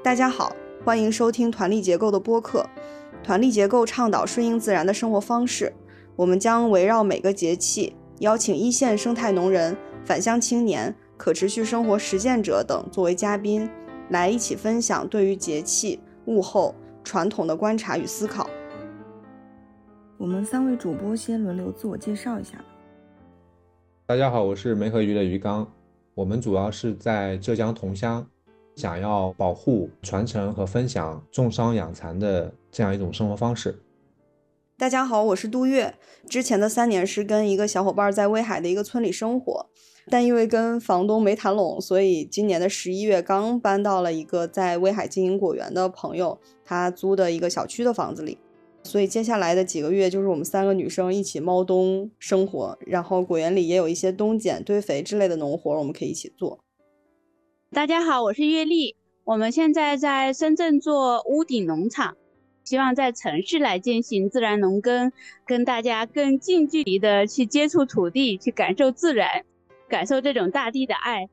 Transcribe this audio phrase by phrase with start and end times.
[0.00, 0.54] 大家好，
[0.84, 2.64] 欢迎收听团力结构的播客。
[3.20, 5.72] 团力结构倡导顺应自然的生活方式，
[6.14, 13.68] 我们将围绕每个节气，邀请一线生态农人、返乡青年、可持续生活实践者等作为嘉宾，
[14.10, 18.48] 来一起分享对于节气、物候、传统的观察与思考。
[20.16, 22.64] 我们三位主播先轮流自我介绍一下。
[24.06, 25.66] 大家好，我是梅河鱼的鱼缸，
[26.14, 28.24] 我们主要是在浙江桐乡。
[28.78, 33.82] 想要保护、传承和分享种桑养蚕的这样一种生活方式。
[34.76, 35.96] 大家好，我是杜月。
[36.28, 39.66] 之前的三年是跟一个小伙伴在威海的一个村里生活，
[40.08, 48.38] 但因为跟房东没谈拢，所以今年的十一月刚搬到了一个在威海经营果园的朋友他租的一个小区的房子里。
[48.84, 56.60] 所以接下来的几个月就是我们三个女生一起猫冬生活，然后果园里也有一些冬剪、堆肥之类的农活，我们可以一起做。
[57.70, 58.96] 大家好，我是月丽。
[59.24, 62.16] 我们现在在深圳做屋顶农场，
[62.64, 65.12] 希望在城市来进行自然农耕，
[65.44, 69.44] 跟大家更近距离的去接触土地，去感受自然，
[69.86, 71.28] 感受这种大地的爱。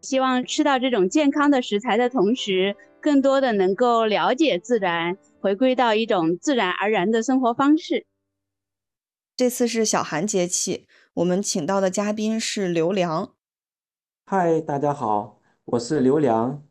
[0.00, 8.06] 希望吃到这种健康的食材的同时，更多的能够了解自然，回归到一种自然而然的生活方式。
[9.36, 13.34] 这次是小寒节气，我们请到的嘉宾是刘良。
[14.24, 15.33] 嗨，大家好。
[15.66, 16.62] 我是刘良，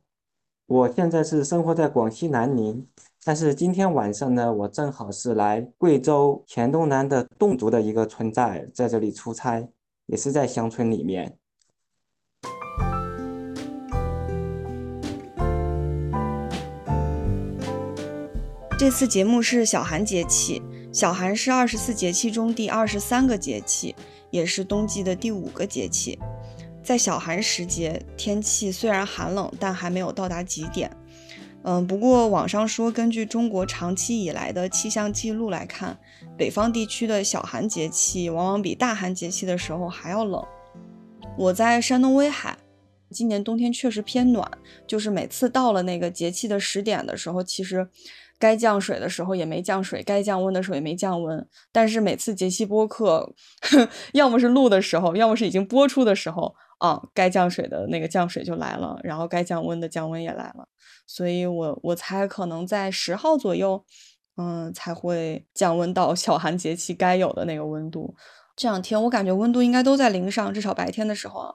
[0.67, 2.87] 我现在是生活在广西南宁，
[3.23, 9.67] 但是今天晚上呢，我正好是来贵州黔东南的侗族的一个村寨，在这里出差，
[10.05, 11.35] 也是在乡村里面。
[18.77, 23.95] 这次节目是小寒节气，小寒是二十四节气中第二十三个节气，
[24.29, 26.19] 也是冬季的第五个节气。
[26.83, 30.91] 在小寒时节，天气虽然寒冷，但还没有到达极点。
[31.63, 35.97] 嗯，不过网上说，根据中国长期以来的气象记录来看，
[36.37, 40.43] 北方地区的小寒节气往往比大寒节气的时候还要冷。
[41.37, 42.57] 我在山东威海，
[43.09, 44.45] 今年冬天确实偏暖，
[44.85, 47.87] 就是每次到了那个节气的十点的时候，其实
[48.37, 51.47] 该降水的时候也没降水，该降温的时候也没降温。
[51.71, 53.33] 但是每次节气播客，
[54.11, 56.53] 要么是录的时候，要么是已经播出的时候。
[56.83, 60.67] 啊，该降水的那个降水就来了，然后该降温的降温也来了，
[61.07, 63.85] 所以我我猜可能在十号左右，
[64.35, 68.13] 嗯，才会降温到小寒节气该有的那个温度。
[68.55, 71.51] 这两天我感觉温度应该都在零上，至少白天的时候啊，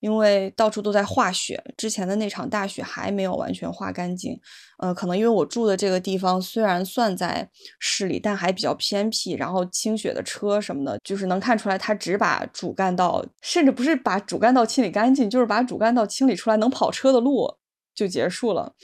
[0.00, 4.38] 因为到处都在化雪，之前的那场大雪还没有完全化干净。
[4.76, 7.48] 呃，可能因为我住的这个地方虽然算在
[7.78, 17.56] 市里，但还比较偏僻，然后清雪的车什么的，就是能看出来，它只把主干道，甚至不是把主干道清理干净，就是把主干道清理出来能跑车的路
[17.94, 18.74] 就结束了。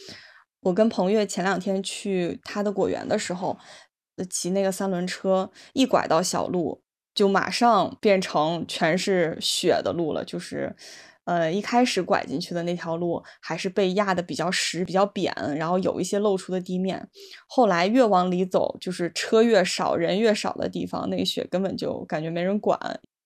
[0.60, 3.58] 我跟彭越前两天去他的果园的时候，
[4.30, 6.82] 骑那个三轮车，一拐到小路。
[7.18, 10.76] 就马上变成全是雪的路了，就是，
[11.24, 17.08] 呃，一开始拐进去的那条路还是被压的比较实、比较扁，然后有一些露出的地面。
[17.48, 22.78] 后来越往里走，就是车越少、人越少的地方，那个雪根本就感觉没人管，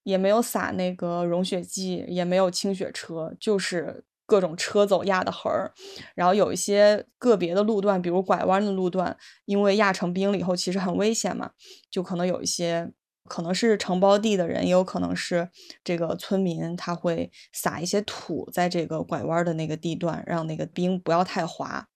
[0.05, 5.71] 也没有撒那个融雪剂，也没有清雪车，就是各种车走压的痕儿。
[6.15, 9.15] 然后有一些个别的路段，比如拐弯的路段，
[9.45, 11.51] 因为压成冰了以后，其实很危险嘛，
[11.91, 12.91] 就可能有一些。
[13.29, 15.49] 可能是承包地的人，也有可能是
[15.85, 21.87] 这个村民，他会撒一些土在这个拐弯的那个地段，让那个冰不要太滑。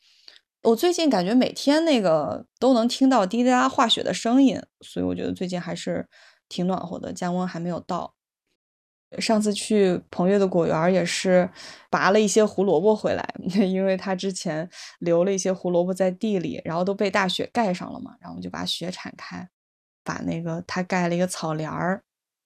[0.63, 6.09] 我最近感觉每天那个都能听到滴滴答化雪的声音，所以我觉得最近还是
[6.49, 8.15] 挺暖和的，降温还没有到。
[9.21, 11.49] 上次去彭越的果园也是
[11.91, 13.25] 拔了一些胡萝卜回来，
[13.65, 19.49] 因为他之前留了一些胡萝卜在地里，然后都被大雪盖上了嘛，然后就把雪铲开。
[20.07, 22.05] 把那个他盖了一个草帘儿，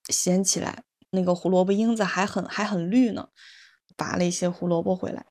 [0.09, 3.28] 掀起来，那个胡萝卜缨子还很还很绿呢。
[3.97, 5.26] 拔了一些胡萝卜回来，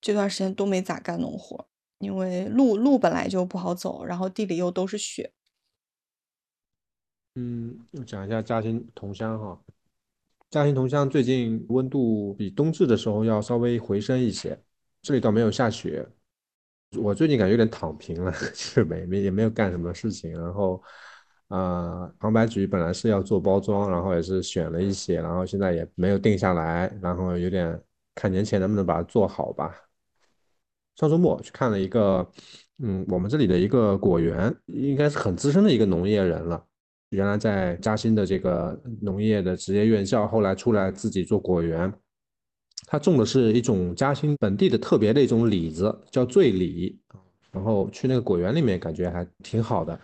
[0.00, 1.68] 这段时间都没咋干农活，
[1.98, 5.30] 因为路路本来就不好走，然后地里又都是雪。
[7.34, 9.60] 嗯，讲一下嘉兴桐乡哈，
[10.48, 14.58] 嘉兴桐乡最近温度比冬至的时候要稍微回升一些，
[15.02, 16.08] 这里倒没有下雪。
[16.96, 20.82] 我最近感觉有点躺平了， 就是没没也没有干什么事情，然后。
[21.48, 27.80] 啊，杭白菊本来是要做包装，然后也是选了一些，然后现在也没有定下来，然后有点
[28.14, 29.74] 看年前能不能把它做好吧。
[30.96, 32.28] 上周末去看了一个，
[32.82, 36.62] 嗯，我们这里的一个果园，应该是很资深的一个农业人了，
[37.10, 41.90] 原来在嘉兴的这个农业的职业院校，后来出来自己做果园，
[42.86, 47.00] 他种的是一种嘉兴本地的特别的一种李子，叫醉李。
[47.50, 49.98] 然后去那个果园里面，感觉还挺好的。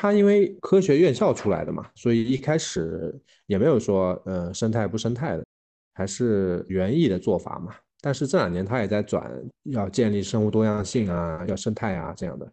[0.00, 3.14] 他因为科学院校出来的嘛，所以一开始
[3.44, 5.44] 也没有说呃生态不生态的，
[5.92, 7.74] 还是园艺的做法嘛。
[8.00, 9.30] 但是这两年他也在转，
[9.64, 12.50] 要建立生物多样性啊，要生态啊这样的。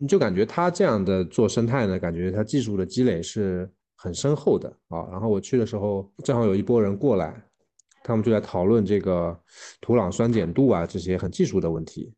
[0.00, 5.08] 你就感觉他这样的做生态呢，感觉他技术的积累是很深厚的啊。
[5.10, 7.34] 然后我去的时候，正好有一波人过来，
[8.04, 9.36] 他们就在讨论这个
[9.80, 12.14] 土壤酸碱度啊这些很技术的问题。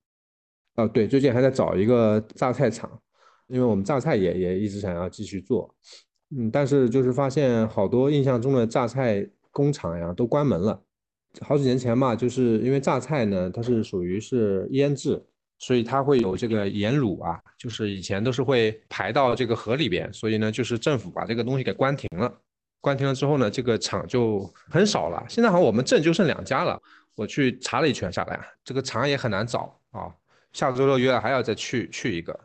[0.74, 3.00] 啊，对，最近还在找一个榨菜厂，
[3.50, 5.74] 因为我们榨菜也也一直想要继续做，
[6.36, 10.82] 嗯，但是就是发现好多印象中的榨菜工厂呀都关门了。
[11.40, 15.22] 好几年前嘛，就是因为榨菜呢，它是属于是腌制。
[15.62, 22.34] 所以它会有这个盐卤啊，就是以前都是会排到这个河里边，所以呢，就是政府把这个东西给关停了。
[22.80, 25.22] 关停了之后呢，这个厂就很少了。
[25.28, 26.80] 现在好像我们镇就剩两家了。
[27.14, 30.08] 我去查了一圈下来，这个厂也很难找啊。
[30.54, 32.40] 下周六约了还要再去去一个，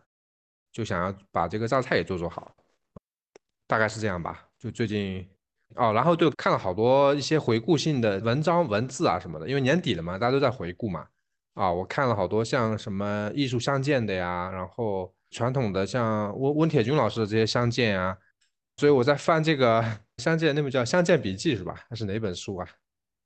[0.75, 2.54] 就想要把这个榨菜也做做好，
[3.66, 4.45] 大概是这样吧。
[4.60, 5.25] 就最近
[5.75, 11.07] 哦，然后就看了好多一些回顾性的文章、文字啊什么的，因为年底了嘛，大家都在回顾嘛。
[11.54, 18.18] 啊，我看了好多像什么艺术相见的呀，然后传统的像温温铁军老师的这些相见啊，
[18.75, 19.81] 所以我在翻这个
[20.18, 21.86] 相见，那本叫《相见笔记》是吧？
[21.89, 22.68] 还是哪本书啊？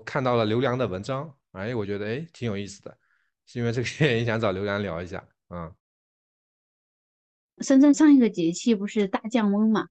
[0.05, 2.95] 看到了刘良的文章，哎，我觉得哎挺有意思的，
[3.47, 5.23] 是因为这个原因想找刘良聊一下。
[5.49, 5.73] 嗯，
[7.61, 9.87] 深圳上一个节气不是大降温嘛，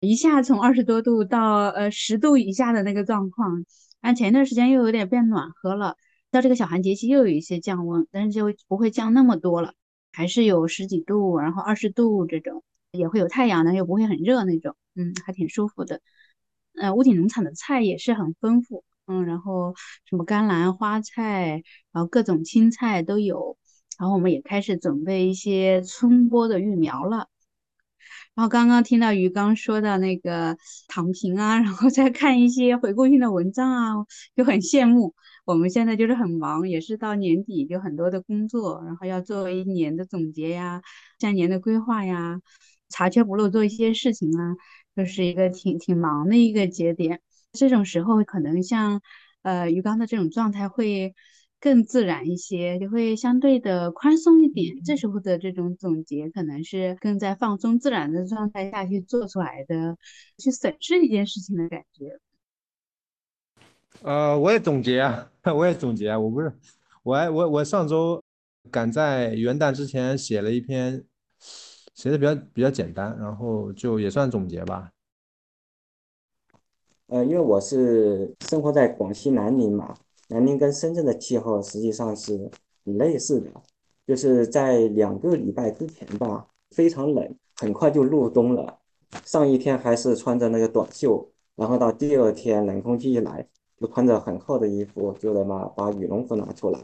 [0.00, 3.64] 一下从二十多度到呃十度以下的那个状况，
[4.00, 5.96] 但前一段时间又有点变暖和了。
[6.30, 9.72] 到这个小寒节气又有一些降温，但是就不会降那么多了，
[10.12, 12.62] 还是有十几度，然后二十度这种，
[12.92, 16.02] 也会有太阳，但又不会很热那种，嗯，还挺舒服的。
[16.74, 19.74] 呃，屋顶农场的菜也是很丰富，嗯，然后
[20.04, 21.62] 什么甘蓝、花菜，
[21.92, 23.56] 然后各种青菜都有，
[23.98, 27.28] 然后我们也开始准备一些春播的育苗了。
[28.34, 30.56] 然后刚刚听到鱼缸说的那个
[30.86, 34.06] 躺平啊，然后再看一些回顾性的文章啊，
[34.36, 35.14] 就很羡慕。
[35.44, 40.80] 我们现在就是很忙，也是到年底就很多的工作，然后要做一年的总结呀，
[41.18, 42.40] 下年的规划呀，
[42.88, 44.54] 查缺补漏做一些事情啊，
[44.94, 47.20] 就是一个挺挺忙的一个节点。
[47.52, 49.00] 这种时候可能像
[49.42, 51.14] 呃鱼缸的这种状态会。
[51.60, 54.82] 更自然一些，就会相对的宽松一点。
[54.84, 59.96] 这时候的这种总结，可能是更在放松自然的状态下去做出来的，
[60.38, 62.20] 去审视一件事情的感觉。
[64.02, 66.18] 呃，我也总结啊， 我也总结啊。
[66.18, 66.52] 我不是，
[67.02, 68.22] 我还我我上周
[68.70, 71.04] 赶在元旦之前写了一篇，
[71.94, 74.92] 写的比较比较简单，然后就也算总结吧。
[77.06, 79.96] 呃，因为我是生活在广西南宁嘛。
[80.28, 82.50] 南宁跟深圳的气候实际上是
[82.84, 83.50] 很类似的，
[84.06, 88.78] 就是在两个礼拜之前吧，非常冷，很快就入冬了。
[89.24, 91.26] 上一天还是穿着那个短袖，
[91.56, 93.46] 然后到第二天冷空气一来，
[93.80, 96.78] 就穿着很厚的衣服，就得嘛把羽绒服拿出来。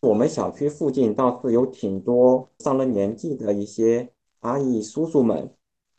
[0.00, 4.08] 我们小区附近倒是有挺多上了年纪的一些
[4.40, 5.48] 阿姨叔叔们，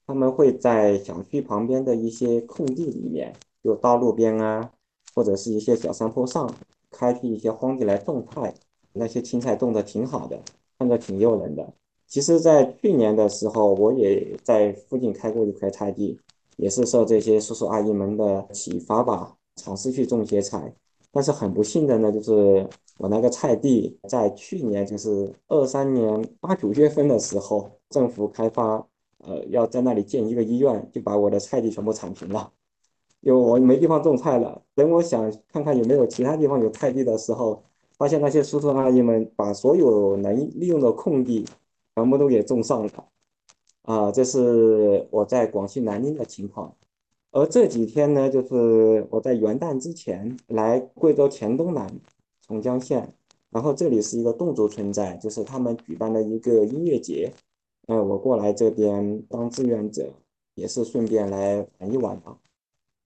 [0.06, 3.34] 他们会在小区旁边的一些空地里面，
[3.64, 4.74] 就道路边啊，
[5.16, 6.54] 或者是一些小山坡上。
[6.94, 8.54] 开辟一些荒地来种菜，
[8.94, 10.40] 那些青菜种的挺好的，
[10.78, 11.74] 看着挺诱人的。
[12.08, 16.20] 其实，在去年的时候，我也在附近开过一块菜地，
[16.58, 20.72] 也是受这些叔叔阿姨们的启发吧，尝试去种些菜。
[21.12, 28.76] 但是很不幸的呢，就是我那个菜地在去年，就是二三年八九月份的时候，政府开发，
[29.20, 32.52] 呃，要在那里建一个医院，就把我的菜地全部铲平了。
[33.24, 37.64] 有我没地方种菜了，等我想看看有没有其他地方有菜地的时候，
[37.98, 41.46] 发现那些叔叔阿姨们把所有能利用的空地
[41.96, 43.06] 全部都给种上了，
[43.84, 46.76] 啊，这是我在广西南宁的情况。
[47.32, 51.90] 而这几天呢，就是我在元旦之前来贵州黔东南
[52.42, 53.14] 从江县，
[53.52, 57.32] 然后这里是一个侗族村寨，就是他们举办了一个音乐节，
[57.88, 60.12] 嗯，我过来这边当志愿者，
[60.56, 62.38] 也是顺便来玩一玩嘛。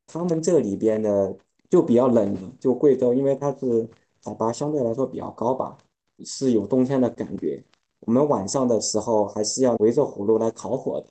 [0.08, 1.38] 他们这里边的
[1.70, 3.88] 就比较冷，就贵州，因为它是
[4.24, 5.78] 海拔相对来说比较高吧，
[6.26, 7.64] 是有冬天的感觉。
[8.00, 11.08] 我们晚上的时候还是要围着火炉来烤火的。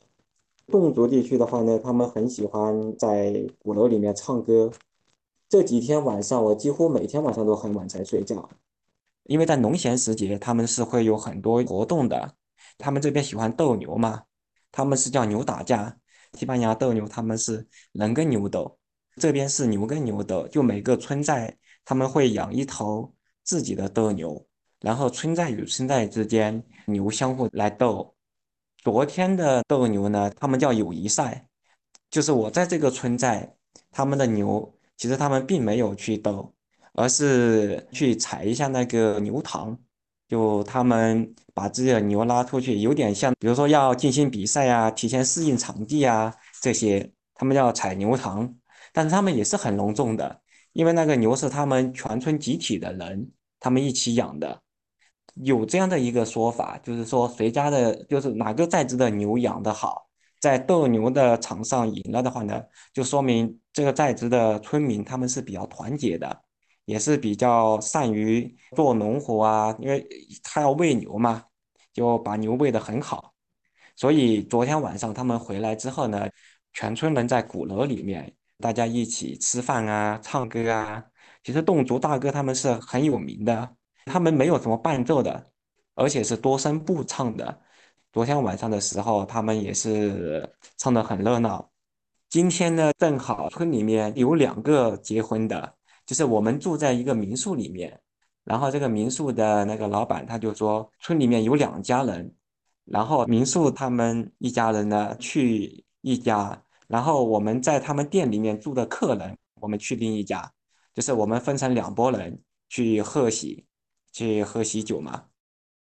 [0.69, 4.71] 侗族地区的话呢，他们很喜欢在鼓楼里面唱歌。
[5.49, 8.49] 这几天晚上，我几乎每天晚上都很晚才睡觉，
[9.25, 12.35] 因为在农闲时节，他们是会有很多活动的。
[12.79, 14.25] 他们这边喜欢斗牛嘛，
[14.73, 15.99] 他们是叫牛打架。
[16.33, 18.77] 西班牙斗牛，他们是人跟牛斗。
[19.17, 23.13] 这边是牛跟牛斗，就每个村寨他们会养一头
[23.45, 24.47] 自己的斗牛，
[24.81, 28.15] 然后村寨与村寨之间牛相互来斗。
[28.83, 31.47] 昨天的斗牛呢，他们叫友谊赛，
[32.11, 33.57] 就是我在这个村寨，
[33.91, 36.55] 他们的牛其实他们并没有去斗，
[36.93, 39.77] 而是去踩一下那个牛塘，
[40.29, 48.55] 就他们把自己的牛拉出去，有点像，比如说要进行比赛啊，提前适应场地啊这些，他们要踩牛塘，
[48.97, 50.41] 但是他们也是很隆重的，
[50.73, 54.63] 因为那个牛是他们全村集体的人，他们一起养的。
[55.35, 60.09] 有这样的一个说法，就是说谁家的，就是哪个在职的牛养得好，
[60.41, 62.59] 在斗牛的场上赢了的话呢，
[62.95, 66.45] 就说明这个在职的村民他们是比较团结的，
[66.87, 70.09] 也是比较善于做农活啊，因为
[70.43, 71.45] 他要喂牛嘛，
[71.93, 73.35] 就把牛喂得很好。
[73.95, 76.27] 所以昨天晚上他们回来之后呢，
[76.73, 81.05] 全村人在鼓楼里面，大家一起吃饭啊，唱歌啊。
[81.43, 83.77] 其实侗族大歌他们是很有名的。
[84.07, 85.51] 他们没有什么伴奏的，
[85.95, 87.61] 而且是多声部唱的。
[88.13, 91.71] 昨天晚上的时候，他们也是唱得很热闹。
[92.29, 95.75] 今天呢，正好村里面有两个结婚的，
[96.07, 98.01] 就是我们住在一个民宿里面，
[98.45, 102.33] 然后这个民宿的那个老板他就说，村里面有两家人，
[102.85, 110.53] 然后民宿他们一家人呢去一家，然后我们在他们店里面住的客人，我们去另一家，
[110.95, 113.65] 就是我们分成两拨人去贺喜。
[114.13, 115.25] 去喝喜酒嘛？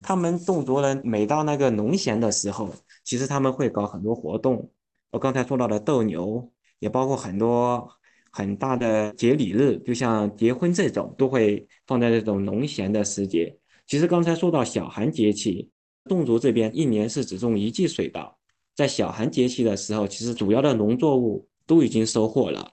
[0.01, 2.69] 他们侗族人每到那个农闲的时候，
[3.05, 4.69] 其实他们会搞很多活动。
[5.11, 7.89] 我刚才说到的斗牛，也包括很多
[8.33, 13.57] 很大的节礼日，就像结婚这种，都会放在这种农闲的时节。
[13.85, 15.71] 其实刚才说到小寒节气，
[16.03, 18.36] 侗族这边一年是只种一季水稻，
[18.77, 22.71] 在小寒节气的时候，其实主要的农作物都已经收获了，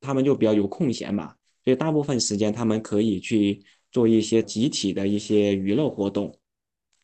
[0.00, 1.34] 他们就比较有空闲嘛，
[1.64, 3.60] 所以大部分时间他们可以去。
[3.92, 6.38] 做一些集体的一些娱乐活动，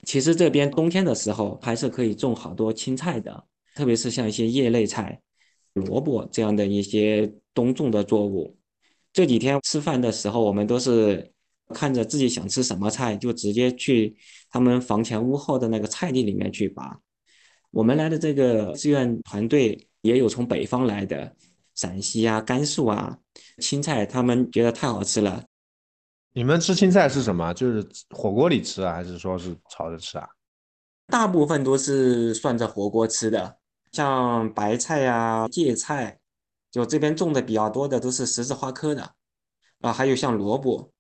[0.04, 5.18] 其实这边冬天的时候还是可以种好多青菜的，特别是像一些叶类菜、
[5.73, 8.59] 萝卜这样的一些冬种的作物。
[9.11, 11.32] 这几天吃饭的时候，我们都是
[11.68, 14.14] 看着自己想吃什么菜，就直接去
[14.50, 17.00] 他们房前屋后的那个菜地里面去拔。
[17.72, 21.34] 我们来的这个志愿团队也有从北方来的，
[21.74, 23.18] 陕西啊、甘肃啊，
[23.58, 25.42] 青菜他们觉得太好吃了。
[26.34, 27.52] 你们吃青菜是什么？
[27.54, 30.28] 就是火锅里吃啊，还是说是炒着吃啊？
[31.06, 33.58] 大部分都是涮着火锅吃的，
[33.90, 36.18] 像白菜呀、芥菜，
[36.70, 39.14] 就这边种的比较多的都是十字花科的
[39.80, 40.92] 啊，还有像萝卜。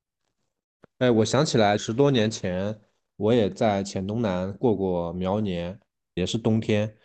[0.98, 2.78] 哎，我想起来十多年前，
[3.16, 5.78] 我也在黔东南过过苗年，
[6.14, 6.96] 也是冬天，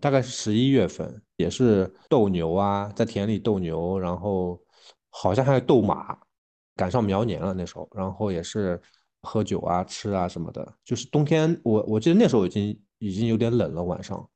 [0.00, 4.60] 大概是十一月份，也是斗牛啊，在田里斗牛，然后
[5.10, 6.16] 好像还有斗马。
[6.76, 8.82] 赶上苗年了那时候，然后也是
[9.22, 10.74] 喝酒啊、吃啊什么的。
[10.84, 14.28] 就是冬天，我我记得那时候已经已经有点冷了晚上。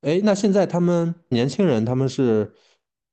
[0.00, 2.52] 哎，那现在他们年轻人他们是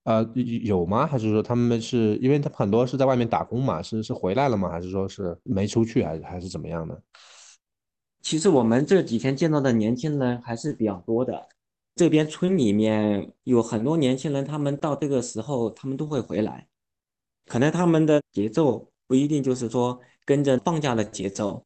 [0.06, 0.28] 呃
[0.64, 1.06] 有吗？
[1.06, 3.80] 还是说他们是因为他很多是在外面打工嘛？
[3.80, 4.72] 是是回来了吗？
[4.72, 6.04] 还是说是没出去？
[6.04, 7.00] 还是还是怎么样的？
[8.26, 11.48] 其实我们这几天见到的年轻人还是比较多的。
[11.96, 16.68] 这边村里面有很多年轻人，他们到这个时候他们都会回来。
[17.46, 21.64] 可能他们的节奏不一定就是说跟着放假的节奏，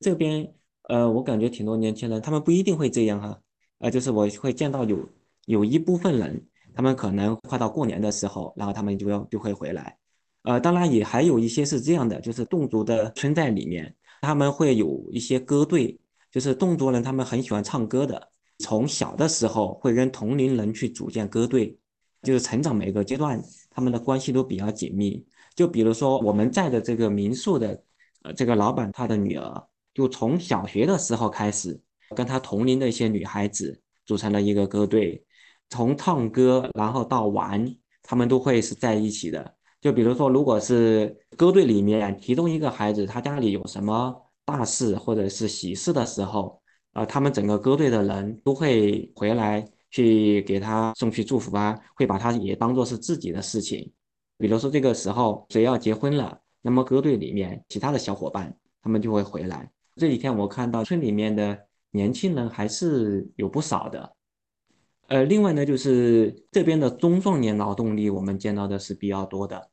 [0.00, 0.46] 这边
[0.82, 3.40] 呃，我感觉挺多年轻人他们不一定会这样哈，
[3.78, 5.08] 呃，就是我会见到有
[5.46, 9.96] 有一部分人，他们可能快到过年的时候，然后他们就要就会回来，
[10.42, 15.98] 呃，当然也还有一些是这样的，就是侗族的村寨里面，他们会有一些歌队，
[16.32, 21.78] 就是侗族人他们很喜欢唱歌的，从小的时候会跟同龄人去组建歌队，
[22.22, 23.40] 就是成长每个阶段。
[23.70, 25.24] 他们的关系都比较紧密，
[25.54, 27.84] 就比如说我们在的这个民宿的，
[28.22, 31.80] 呃，这个老板他的女儿，就从小学的时候开始，
[32.16, 35.24] 跟他同龄的一些女孩子组成了一个歌队，
[35.70, 39.54] 从唱歌然后到玩，他们都会是在一起的。
[39.80, 46.60] 就比如说，如果是歌队里面其中一个孩子他家里有什么大事或者是喜事的时候，
[46.92, 49.66] 呃，他们整个歌队的人都会回来。
[49.94, 53.92] 去给他送去祝福啊，会把他也当做是自己的事情。
[54.38, 59.70] 比如说这个时候谁要结婚了，那么歌队里面其他的小伙伴他们就会回来。
[59.96, 64.16] 这几天我看到村里面的年轻人还是有不少的。
[65.08, 69.68] 呃，另外呢，就是这边的中壮年劳动力我们见到的是比较多的，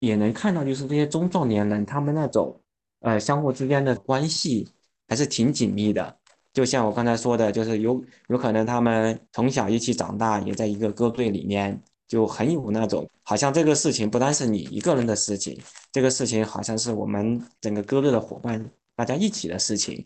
[0.00, 2.60] 也能看到就是这些中壮年人他们那种
[3.06, 4.68] 呃相互之间的关系
[5.08, 6.18] 还是挺紧密的。
[6.52, 15.56] 就像我刚才说的，就是有有可能他们从小一起长大，也在一个歌队里面，就很有那种好像这个事情不单是你一个人的事情，
[15.92, 20.04] 这个事情好像是我们整个歌队的伙伴大家一起的事情，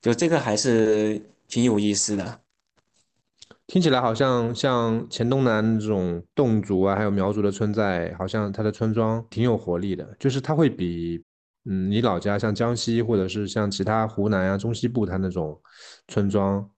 [0.00, 2.40] 就这个还是挺有意思的。
[3.68, 11.22] 听起来好像像黔东南这种侗族啊，还有苗族的村在，好像它的村庄挺有活力的，就是它会比
[11.64, 15.60] 嗯你老家像江西或者是像其他湖南啊中西部它那种
[16.08, 16.68] 村庄，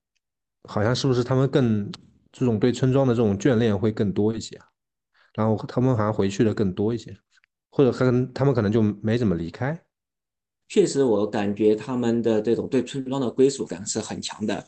[0.64, 1.90] 好像是不是他们更
[2.30, 4.66] 这种对村庄的这种眷恋会更多一些啊？
[5.34, 7.16] 然后他们好像回去的更多一些，
[7.70, 9.80] 或者可能他们可能就没怎么离开。
[10.68, 14.64] 确实，我感觉他们的这种对村庄的归属感是很强的。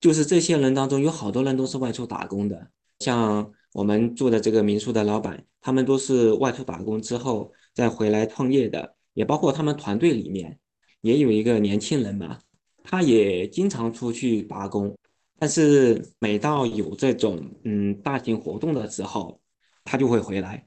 [0.00, 10.58] 就是这些人当中，有好多人都是外出打工的，像我们住的这个民宿的老板，他们都是外出打工之后再回来创业的，也包括他们团队里面
[11.00, 12.38] 也有一个年轻人嘛，
[12.82, 14.96] 他也经常出去打工，
[15.38, 19.40] 但是每到有这种嗯大型活动的时候，
[19.84, 20.66] 他就会回来，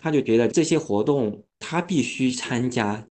[0.00, 3.06] 他就觉得这些活动他必须参加，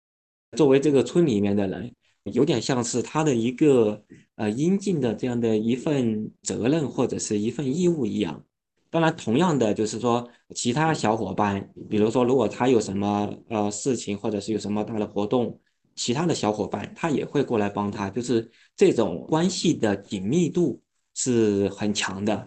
[0.56, 1.94] 作为这个村里面的人。
[2.24, 4.00] 有点像是他的一个
[4.36, 8.44] 呃应尽的这样的一份责任或者是一份义务一样。
[8.92, 15.58] 当然，同样的就是说，其他小伙伴，比如说如果他有什么呃事情或者是有什么大的活动，
[15.94, 20.78] 其他的小伙伴他也会过来帮他，就是这种关系的紧密度
[21.14, 22.46] 是很强的。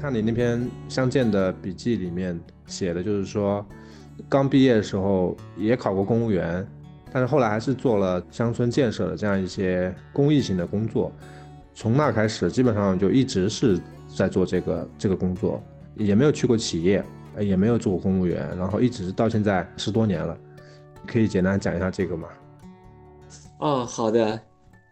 [0.00, 3.62] 看你那篇相见的笔记里面写的，就是说，
[4.26, 6.66] 刚毕业的时候也考过公务员，
[7.12, 11.12] 但是后来还是做了乡村建设的这样一些公益性的工作。
[11.74, 15.62] 从那开始，基本上就一直是在做这个这个工作，
[15.96, 17.04] 也没有去过企业，
[17.38, 20.36] 也没有做过公务员，然后一直到现在十多年了。
[21.06, 22.28] 可以简单讲一下这个吗？
[23.60, 24.40] 哦，好的，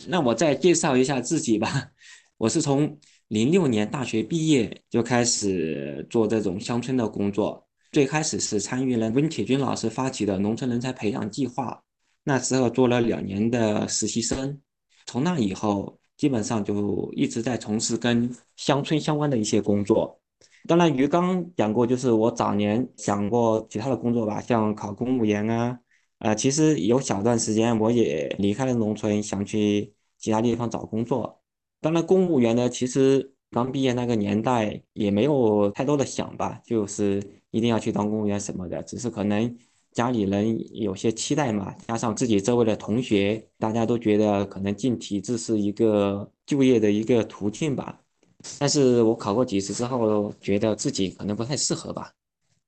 [0.07, 1.69] 那我再介绍一下自己吧。
[2.39, 2.97] 我是从。
[3.29, 11.83] 零六年大学毕业就开始做这种乡村的工作，最开始是参与了温铁军老师发起的农村人才培养计划，
[12.25, 14.61] 那时候做了两年的实习生，
[15.07, 20.21] 从那以后基本上就一直在从事跟乡村相关的一些工作。
[20.69, 25.79] 当然，于刚讲过，就是我早年想过其他的工作吧，像考公务员啊，
[26.19, 31.41] 呃，其实有小段时间我也离开了农村，想去其他地方找工作。
[31.81, 39.57] 当然，公务员呢，其实刚毕业那个年代也没有太多的想吧，就是一定要去当公务员什么的，只是可能
[39.93, 48.01] 家里人有些期待嘛，加上自己周围的同学，大家都觉得可能进体制是一个就业的一个途径吧。
[48.59, 52.13] 但是我考过几次之后，觉得自己可能不太适合吧。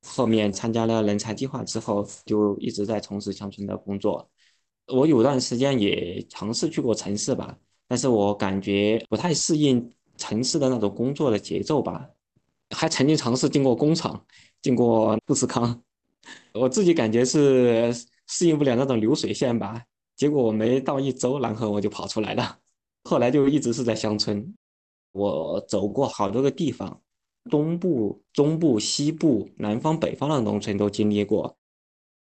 [0.07, 4.29] 后面参加了人才计划之后，就一直在从事乡村的工作。
[4.87, 7.57] 我有段时间也尝试去过城市吧。
[7.91, 12.07] 但是我感觉不太适应城市的那种工作的节奏吧，
[12.71, 14.27] 还曾经尝试进过工厂，
[14.63, 15.83] 经过富士康，
[16.55, 17.95] 我自己感觉是
[18.27, 19.83] 适应不了那种流水线吧。
[20.17, 22.59] 结果我没到一周，然后我就跑出来了。
[23.05, 24.55] 后来就一直是在乡村，
[25.13, 27.01] 我走过好多个地方，
[27.51, 31.57] 东部、中部、西部、南方、北方的农村都经历过。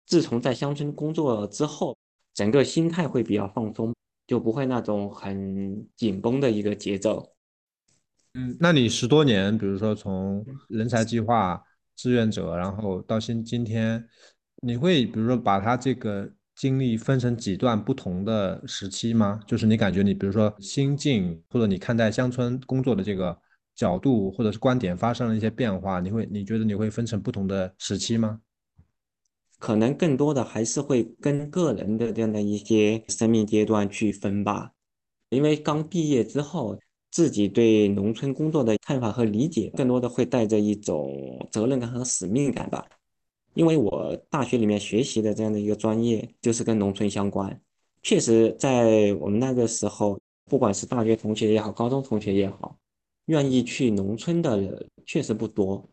[0.05, 1.97] 自从在乡村工作之后，
[2.33, 3.93] 整个心态会比较放松。
[4.27, 7.31] 就不会那种很紧绷的一个节奏。
[8.33, 11.63] 嗯，那你十多年，比如说从人才计划
[11.97, 14.07] 志愿者，然后到今今天，
[14.61, 19.39] 你会比如说把他这个经历分成几段不同的时期吗？
[19.45, 23.37] 就是你感觉你比如说心境或者你看待乡村工作的这个
[23.75, 28.39] 角度或者是观点发生了一些变化，你会你觉得你会分成不同的时期吗？
[29.59, 34.71] 可能更多的还是会跟个人的这样的一些生命阶段去分吧，
[35.29, 36.79] 因为刚毕业之后，
[37.17, 42.87] 自己对农村工作的看法和理解，更多的会带着一种责任感和使命感吧。
[43.55, 47.59] 因为我大学里面学习的这样的一个专业就是跟农村相关，
[48.03, 52.77] 确实在我们那个时候，不管是大学同学也好，高中同学也好，
[53.25, 55.89] 愿意去农村的人确实不多。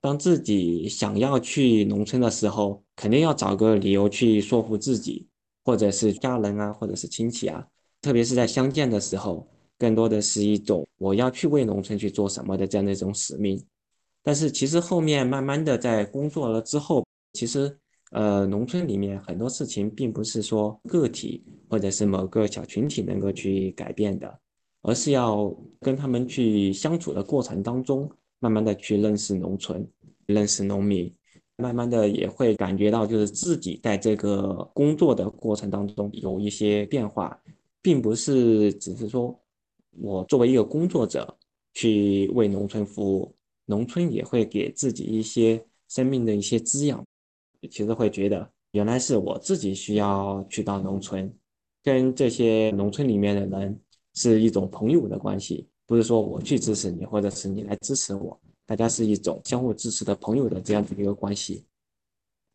[0.00, 5.28] 当自己想要去农村的时候，肯定要找个理由去说服自己，
[5.66, 7.68] 或者是家人啊，或者是亲戚啊。
[8.00, 9.46] 特别是在相见的时候，
[9.82, 13.60] 更多的是一种我要去为农村去做什么的这样的一种使命。
[14.22, 17.76] 但是其实后面慢慢的在工作了之后，其实
[18.12, 24.38] 呃，农村里面很多事情并不是说个体或者是某个小群体能够去改变的，
[24.82, 28.08] 而是要跟他们去相处的过程当中。
[28.38, 29.86] 慢慢的去认识农村，
[30.26, 31.08] 认识农民，
[31.58, 37.40] 慢慢的也会感觉到，就是自己在这个工作的过程当中有一些变化，
[37.80, 39.32] 并不是只是说
[39.98, 41.36] 我作为一个工作者
[41.74, 43.34] 去为农村服务，
[43.66, 47.04] 农村也会给自己一些生命的一些滋养。
[47.70, 51.32] 其实会觉得，原来是我自己需要去到农村，
[51.82, 53.80] 跟这些农村里面的人
[54.14, 58.38] 是一种朋友的关系，不是说我去支持你，或者是你来支持我。
[58.66, 61.64] 大家是一种相互支持的朋友的这样子一个关系，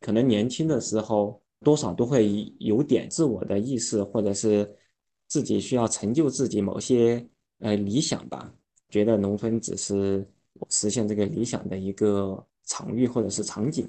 [0.00, 4.70] 可能年轻的时候多少都会有点自我的意识，或者是
[5.28, 7.24] 自己需要成就自己某些
[7.60, 8.52] 呃理想吧，
[8.88, 10.26] 觉得农村只是
[10.68, 13.88] 实现这个理想的一个场域或者是场景。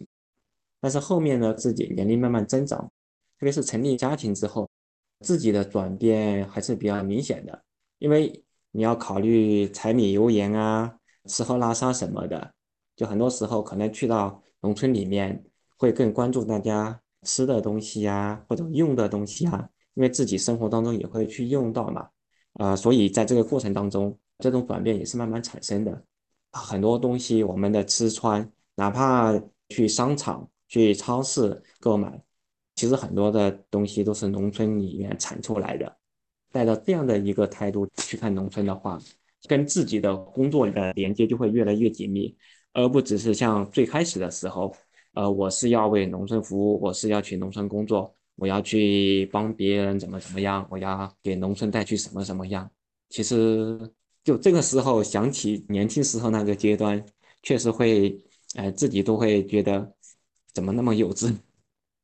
[0.80, 2.80] 但是后面呢，自己年龄慢慢增长，
[3.40, 4.70] 特别是成立家庭之后，
[5.22, 7.64] 自己的转变还是比较明显的，
[7.98, 10.96] 因为你要考虑柴米油盐啊。
[11.26, 12.54] 吃喝拉撒什么的，
[12.96, 15.44] 就很多时候可能去到农村里面，
[15.78, 22.08] 会更关注大家吃的东西呀，或者用的东西啊，因为自己生活当中也会去用到嘛，
[22.54, 26.02] 啊，所以在这个过程当中，这种转变也是慢慢产生的。
[26.54, 32.18] 很多东西我们的吃穿，哪怕去商场、去超市购买，
[32.76, 35.98] 其实很多的东西都是农村里面产出来的。
[36.50, 38.98] 带着这样的一个态度去看农村的话。
[39.48, 42.36] 跟自己的工作的连接就会越来越紧密，
[42.74, 44.76] 而不只是像最开始的时候，
[45.14, 52.70] 呃，我是要为农村服务，我是要去农村工作，我要去帮别人怎么怎么样，我要给农村带去什么什么样。
[53.10, 53.80] 其实
[54.24, 57.04] 就这个时候想起年轻时候那个阶段，
[57.44, 58.20] 确实会，
[58.56, 59.94] 呃，自己都会觉得
[60.54, 61.34] 怎么那么幼稚。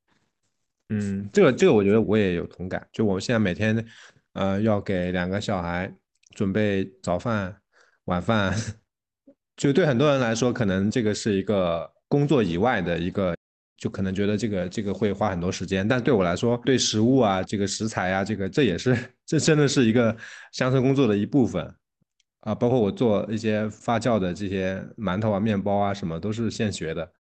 [0.89, 2.87] 嗯，这个这个我觉得我也有同感。
[2.91, 3.85] 就我们现在每天，
[4.33, 5.93] 呃，要给两个小孩。
[6.35, 7.55] 准备早饭、
[8.07, 8.53] 晚饭，
[9.55, 13.33] 就对很多人来说，可能这个是一个工作以外的一个，
[13.77, 15.87] 就可能觉得这个这个会花很多时间。
[15.87, 20.15] 但对我来说，对食物啊，这个食材啊，这个这也是 这真的是一个
[20.51, 21.75] 乡村工作的一部分
[22.41, 22.55] 啊。
[22.55, 27.11] 包括我做一些发酵的这些馒头啊、面包啊，什么都是现学的。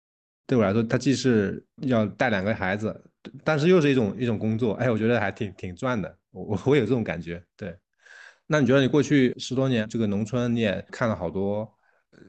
[0.47, 3.03] 对我来说，它既是要带两个孩子，
[3.43, 4.75] 但是又是一种一种工作。
[4.75, 6.19] 哎，我觉得还挺挺赚的。
[6.31, 7.75] 我我有这种感觉，对。
[8.47, 11.67] 那你觉得你过去十多年这个农村你也看了好多，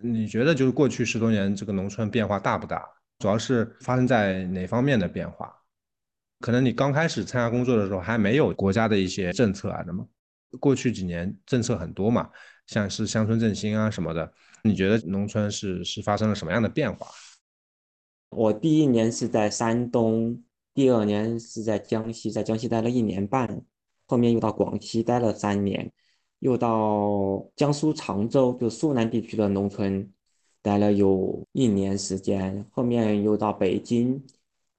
[0.01, 2.87] 你觉得就是过去十多年这个农村变化大不大？
[3.19, 5.53] 主要是发生在哪方面的变化？
[6.39, 10.07] 可能你刚开始参加工作的时候还没有国家的一些政策啊，什么？
[10.59, 12.29] 过去几年政策很多嘛，
[12.67, 14.31] 像是乡村振兴啊什么的，
[14.63, 17.07] 你觉得农村是是发生了什么样的变化？
[18.29, 23.61] 我第一年是在山东，第二年是在江西，在江西待了一年半，
[24.05, 25.91] 后面又到广西待了三年。
[26.39, 30.11] 又到江苏常州，就苏南地区的农村，
[30.65, 32.65] 待了有一年时间。
[32.71, 34.19] 后面又到北京，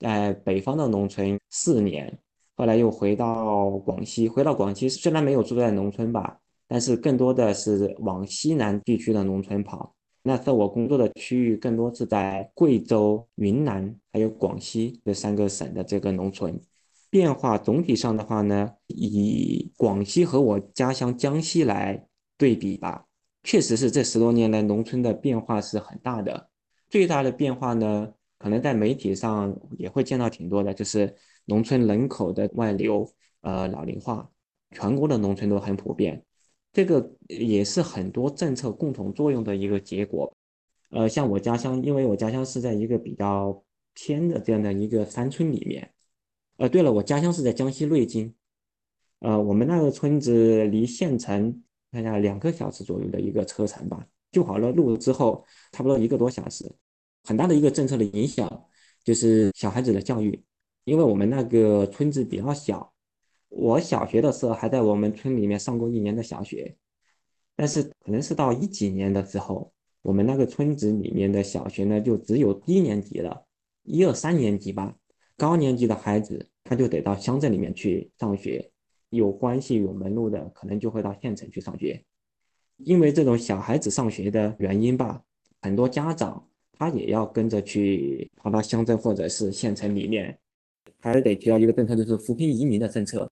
[0.00, 2.18] 在北方的农村四年。
[2.56, 9.94] 后来又回到广西，回到广西虽然没有住在农村吧，但是更多的是往西南地区的农村跑。
[10.24, 16.60] 那次我工作的区域更多是在贵州、云南还有广西这三个省的这个农村。
[17.08, 22.04] 变化总体上的话呢，以广西和我家乡江西来
[22.36, 23.05] 对比吧，
[23.46, 26.50] 确实是这十多年来农村的变化是很大的。
[26.90, 33.08] 最大的变化呢，可能在媒体上也会见到挺多的，就是农村人口的外流，
[33.42, 34.28] 呃，老龄化，
[34.72, 36.24] 全国的农村都很普遍。
[36.72, 40.36] 这个也是很多政策共同作用的一个结果。
[40.90, 45.88] 呃，像我家乡，因为我家乡是在一个比较偏的这样的一个山村里面。
[46.56, 48.34] 呃，对了，我家乡是在江西瑞金，
[49.20, 51.62] 呃，我们那个村子离县城
[51.96, 56.70] 看下两个小时左右的一个车程吧，修好了路之后，差不多一个多小时。
[57.24, 58.66] 很大的一个政策的影响
[59.02, 60.44] 就是小孩子的教育，
[60.84, 62.92] 因为我们那个村子比较小，
[63.48, 66.76] 我小学的时候还在我们村里面上过一年的小学，
[67.56, 73.46] 但是可能是到一几年的时候，我们那个村子里面的小学呢，就只有低年级了，
[73.84, 74.94] 一二三年级吧。
[75.38, 78.70] 高年级的孩子，他就得到乡镇里面去上学，
[79.16, 82.04] 有关系有门路的，可能就会到县城去上学。
[82.76, 85.22] 因为这种小孩子上学的原因吧，
[85.62, 90.38] 很多家长他也要跟着去跑到乡镇或者是县城里面，
[91.00, 93.30] 还得提到一个政策，就是扶贫移民的政策，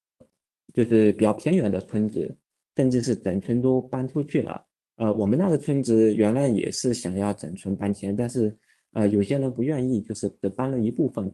[0.72, 2.34] 就是比较偏远的村子，
[2.74, 4.64] 甚至是整村都搬出去了。
[4.96, 8.56] 呃，我们那个村子原来也是想要整村搬迁，但是
[8.92, 11.30] 呃有些人不愿意，就是只搬了一部分。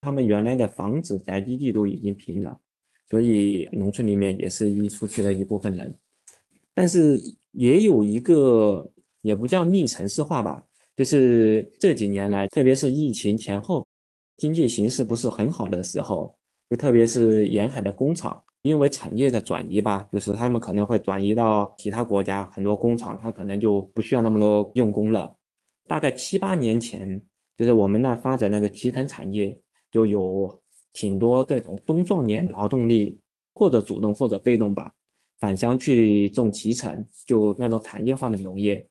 [0.00, 2.60] 他们原来的房子宅基地都已经平了，
[3.08, 5.94] 所以农村里面也是移出去了一部分人，
[6.74, 7.20] 但是
[7.52, 8.90] 也有一个
[9.22, 10.62] 也不叫逆城市化吧，
[10.96, 13.86] 就是这几年来，特别是疫情前后，
[14.36, 16.34] 经济形势不是很好的时候，
[16.70, 25.36] 就特别是沿海的工厂，因为产业的转移吧，就是他们可能会转移到其他国家，很多工厂它可能就不需要那么多用工了。
[25.86, 27.20] 大概七八年前，
[27.58, 29.56] 就是我们那发展那个集成产业，
[29.90, 30.58] 就有
[30.94, 33.20] 挺多这种中壮年劳动力，
[33.52, 34.90] 或者主动或者被动吧，
[35.38, 38.88] 返乡去种脐橙，就那种产业化的农业，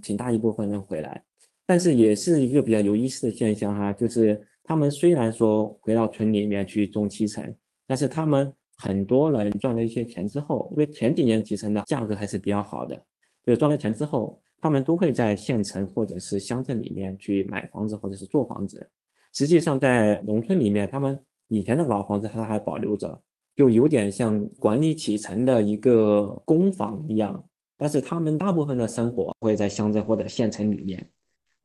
[0.00, 1.24] 挺大一部分人回来。
[1.66, 7.52] 但是也是一个比较有意思的现象哈，就是他们虽然说回到村里面去种脐橙，
[7.88, 13.02] 但是他们很多人赚了一些钱之后，因为前几年脐橙的价格还是比较好的，
[13.44, 14.40] 就赚了钱之后。
[14.58, 18.88] 他们都会在县城或者是乡镇里面去买房子或者是做房子。
[19.34, 21.16] 实际上，在农村里面，他们
[21.48, 23.20] 以前的老房子它还保留着，
[23.54, 27.44] 就有点像管理启程的一个公房一样。
[27.76, 31.10] 但是他们大部分的生活会在乡镇或者县城里面。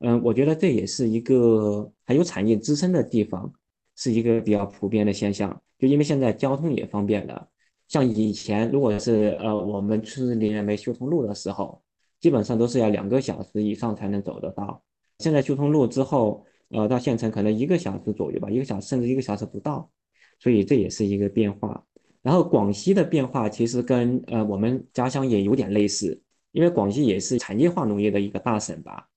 [0.00, 3.52] 嗯，我觉得这也是一个还有产业支撑的地方，
[3.96, 5.60] 是一个比较普遍的现象。
[5.78, 7.48] 就因为现在交通也方便了，
[7.88, 11.80] 像以前如果是呃我们村子里面没修通路的时候。
[12.22, 14.80] 基本上都是要两个小时以上才能走得到。
[15.18, 19.90] 现在修通路之后，呃，到县城可能一个小时左右吧，一个小时甚至一个小时不到，
[20.38, 21.84] 所以这也是一个变化。
[22.22, 26.20] 然后广西的变化其实跟呃我们家乡也有点类似，
[26.52, 29.08] 因为广西也是产业化农业的一个大省吧，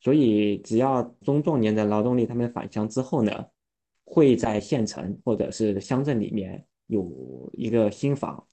[0.00, 3.32] 所以只要中壮年的劳动力他们返乡之后呢，
[4.04, 8.44] 会在县城或者是乡镇里面有一个新房。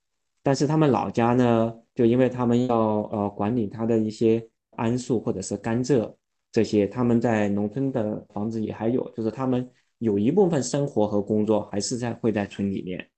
[0.42, 2.78] 但是他们老家呢，就因为他们要
[3.12, 6.16] 呃管理他的一些桉树或者是甘蔗
[6.52, 13.10] 这些，他们在农村的房子也还有，就是他们有一部分生活和工作还是在会在村里面。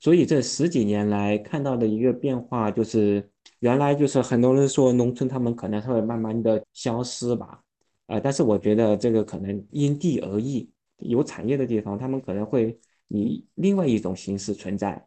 [0.00, 3.26] 所以这十几年来看到的一个变化，就是
[3.60, 7.62] 原来就是很多人说农村他们可能会慢慢的消失吧，
[8.08, 15.06] 呃，但是我觉得这个可能因地而异，有产业的地方他们可能会以另外一种形式存在。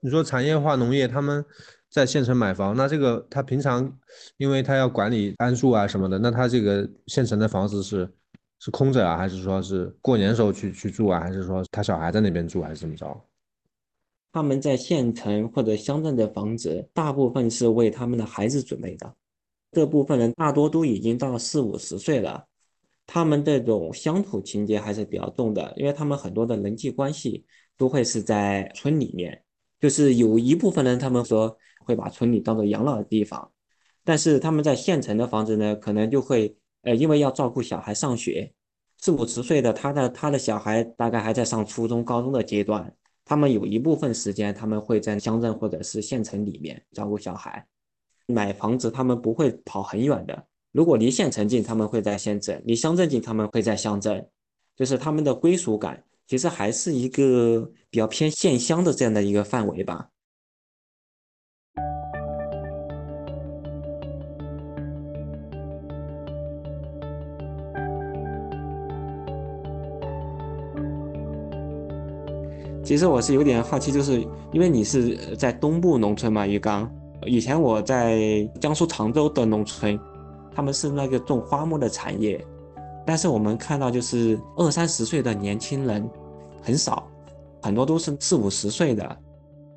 [0.00, 1.44] 你说产业化农业，他们
[1.90, 3.98] 在县城买房，那这个他平常，
[4.36, 8.08] 因为他要管理桉树啊什么的，那他这个县城的房子是
[8.58, 13.24] 是空着啊，还是说是过年时候去去住啊，还是说他小孩在那边住，还是怎么着？
[14.30, 19.14] 他们在县城或者乡镇的房子，大部分是为他们的孩子准备的。
[19.72, 22.46] 这部分人大多都已经到四五十岁了，
[23.06, 27.46] 他们这种乡土情节还是比较重的，因为他们很多的人际关系
[27.76, 29.42] 都会是在村里面。
[29.80, 31.56] 就是有一部分人，他们说
[31.88, 33.50] 会把村里当做养老的地方，
[34.04, 38.52] 但是他们在县城的房子呢，可能就会，呃，因为要照顾小孩上学，
[38.98, 47.66] 四五十岁的他的他的小孩大概还在上初中、高中的阶段，他们有一部分时间他们会在乡镇或者是县城里面照顾小孩，
[48.26, 54.28] 买房子他们不会跑很远的，如果离县城近，他们会在县镇；离乡镇近，他们会在乡镇，
[54.76, 56.04] 就是他们的归属感。
[56.26, 60.10] 其实还是一个比较偏县乡的这样的一个范围吧。
[72.88, 76.90] 其实我是有点好奇，就是因为你是在东部农村嘛，鱼缸。
[77.26, 80.00] 以前我在江苏常州的农村，
[80.54, 82.42] 他们是那个种花木的产业。
[83.04, 86.08] 但是我们看到，就是二三十岁的年轻人
[86.62, 87.06] 很少，
[87.60, 89.18] 很多都是四五十岁的，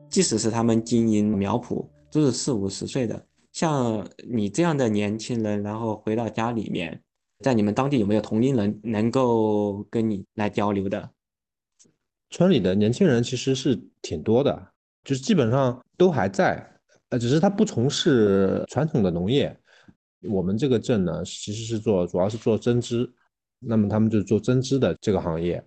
[0.09, 3.21] 即使是他们经营苗圃，都是四五十岁的。
[3.51, 6.97] 像你这样的年轻人，然后回到家里面，
[7.43, 11.09] 在你们当地有没有同龄人能够跟你来交流的？
[12.31, 14.67] 村里的年轻人其实是挺多的，
[15.03, 16.65] 就是基本上都还在，
[17.09, 19.55] 呃，只是他不从事传统的农业。
[20.23, 23.09] 我们这个镇呢，其实是做，主要是做针织。
[23.59, 25.63] 那么他们就做针织的这个行业，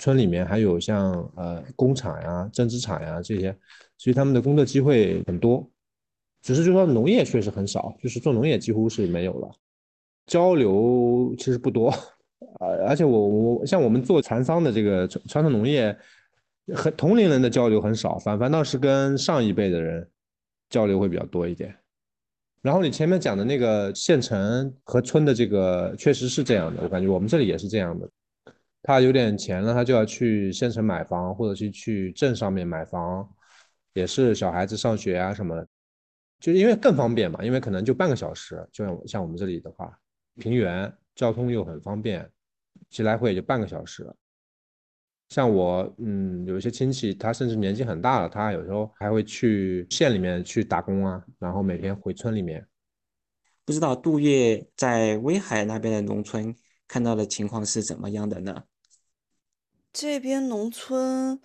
[0.00, 3.56] 村里面还有像呃工厂呀、针织厂呀这些，
[3.96, 5.66] 所以他们的工作机会很多。
[6.42, 9.50] 只是就说农业确实很少，就是做农业几乎是没有了，
[10.26, 11.92] 交流其实不多。
[12.58, 15.96] 呃，而且我我像我们做蚕桑的这个传统农业，
[16.74, 20.08] 和同龄人的交流很少，反反倒是跟上一辈的人
[20.68, 21.74] 交流会比较多一点。
[22.60, 26.82] 然后你前面讲的那个县城和村的这个，确实是这样的。
[26.82, 28.08] 我感觉我们这里也是这样的。
[28.82, 33.28] 他有点钱了，他就要去县城买房，或者是去镇上面买房，
[33.92, 35.66] 也是小孩子上学啊什么的，
[36.40, 37.44] 就因为更方便嘛。
[37.44, 39.96] 因为可能就半个小时，就像像我们这里的话，
[40.36, 42.28] 平原交通又很方便，
[42.90, 44.10] 其实来回也就半个小时。
[45.28, 52.66] 像我，嗯，有一些亲戚，他甚至年纪很大了，他有时候还会去县里面去打工啊，然后每天回村里面。
[53.66, 58.64] 不知道杜月在威海那边的农村看到的情况是怎么样的呢？
[59.92, 61.38] 这边农村，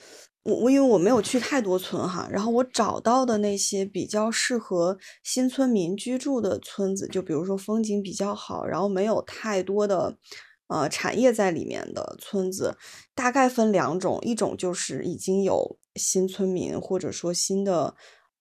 [0.43, 10.17] 我我因为我没有去太多村哈，然后我找到的那些比较适合新村民居住的村子，就比如说风景比较好，然后没有太多的
[10.73, 12.75] 呃产业在里面的村子，
[13.13, 17.95] 大概分两种，一种就是已经有新村民或者说新的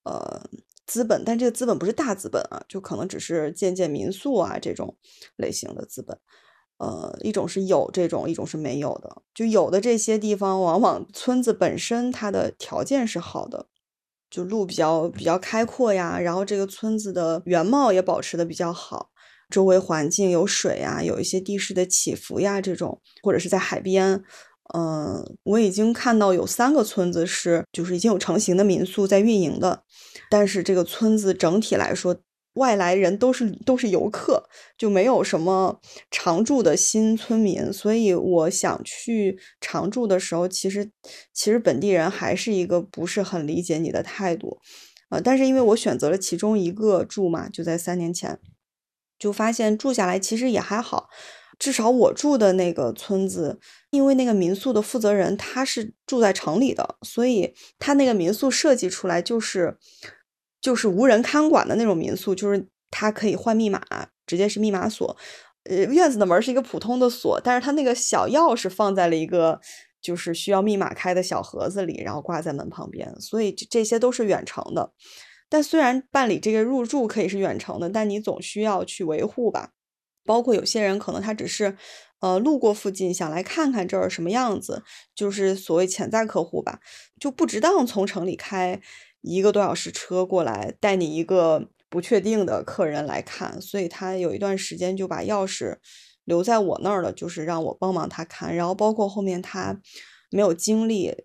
[0.05, 0.49] 呃。
[0.85, 4.97] 资本，但这个资本不是大资本啊，就可能只是建建民宿啊这种
[5.37, 6.19] 类型的资本。
[6.79, 9.23] 呃，一种是有这种，一种是没有的。
[9.33, 13.69] 就有的这些地方，往往村子本身它的条件是好的，
[14.29, 19.12] 就路比较比较开阔呀，然后这个村子的原貌也保持的比较好，
[19.53, 24.25] 周围环境有水呀，有一些地势的起伏呀，这种或者是在海边。
[24.75, 29.83] 嗯，我已经看到有三个村子是就是已经有成型的民宿在运营的，
[30.31, 32.17] 但是这个村子整体来说，
[32.55, 35.79] 外来人都是都是游客，就没有什么
[36.11, 37.71] 常住的新村民。
[37.71, 40.91] 所以我想去常住的时候，其实
[41.35, 44.59] 其实本地人还是一个不是很理解你的态度。
[45.11, 48.39] 呃，但是因为我选择了其中一个住嘛，就在三年前，
[49.23, 51.09] 就发现住下来其实也还好。
[51.57, 59.79] 至少我住的那个村子，因为那个民宿的负责人他是住在城里的，所以他那个民宿设计出来就是
[60.61, 63.81] 就是无人看管的那种民宿，就是它可以换密码，
[64.27, 65.17] 直接是密码锁。
[65.71, 69.61] 呃，院子的门是一个普通的锁，但是他那个小钥匙放在了一个
[70.01, 74.93] 就是需要密码开的小盒子里，然后挂在门旁边，所以这些都是远程的。
[75.53, 79.73] 但虽然办理这个入住可以是远程的，但你总需要去维护吧。
[80.25, 81.77] 包括有些人可能他只是，
[82.21, 84.83] 呃，路过附近想来看看这儿什么样子，
[85.15, 86.81] 就是所谓潜在客户吧，
[87.21, 88.81] 就不值当从城里开
[89.21, 95.77] 一个多小时车过来带你一个不确定的客人来看，所以他有一段时间就把钥匙
[96.25, 98.57] 留在我那儿了，就是让我帮忙他看。
[98.57, 99.79] 然后包括后面他
[100.31, 101.25] 没有精力，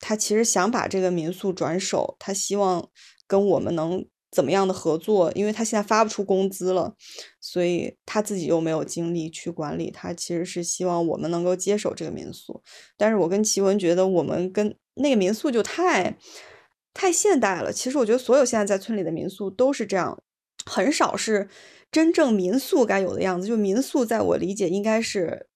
[0.00, 2.88] 他其实想把这个民宿转手，他希望
[3.28, 4.04] 跟我们能。
[4.30, 5.32] 怎么样的合作？
[5.34, 6.94] 因为他现在发不出工资了，
[7.40, 9.90] 所以他自己又没有精力去管理。
[9.90, 12.62] 他其实是希望我们能够接手这个民宿，
[12.98, 16.18] 但是我跟奇文觉得我们跟那个民宿就太
[16.92, 17.72] 太现代了。
[17.72, 20.22] 其实我觉得所有现在在村里的民宿都是这样，
[20.66, 21.48] 很少是
[21.90, 23.48] 真正民宿该有的样子。
[23.48, 25.47] 就民宿在我理解应该是，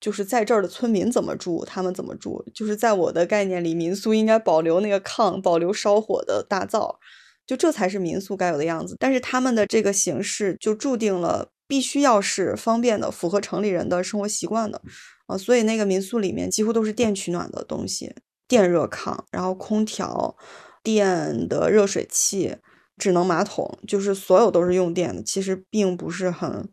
[0.00, 2.44] 就是在这儿的村民怎么住，他们怎么住。
[2.54, 6.98] 就是在我的概念里，民宿应该保留那个炕，保留烧火的大灶。
[7.46, 14.80] 就这才是民宿该有的样子，但是他们的这个形式就注定了必须要是方便的，符合城里人的生活习惯的，
[15.26, 18.14] 啊，所以那个民宿里面几乎都是电取暖的东西，
[18.46, 20.36] 电热炕，然后空调，
[20.84, 22.54] 电的热水器，
[22.96, 26.68] 智能马桶，就是所有都是用电的，其实并不是很，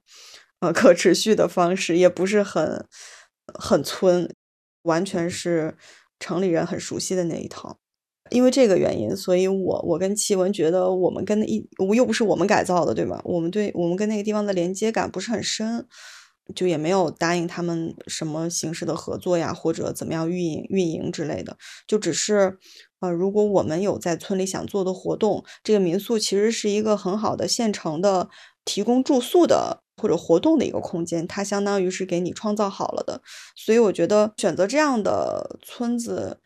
[0.60, 2.86] 呃，可持续的方式，也不是很，
[3.54, 4.34] 很村，
[4.84, 5.78] 完全是
[6.20, 7.78] 城里人很熟悉的那一套。
[8.30, 13.22] 因为这个原因，所以我我跟奇文觉得我们跟一我又不是我们改造的，对吧？
[13.24, 15.88] 我们对我们跟那个地方的连接感不是很深，
[16.54, 21.56] 就也没有答应他们什么形式的合作呀，或者怎么样运营运营之类的。
[21.88, 22.58] 就只是，
[23.00, 28.28] 呃，如果我们有在村里想做的活动，这个民宿其实是一个很好的现成的
[28.66, 33.22] 提供住宿的或者活动的一个空间，它相当于是给你创造好了的。
[33.56, 36.40] 所以我觉得选择这样的村子。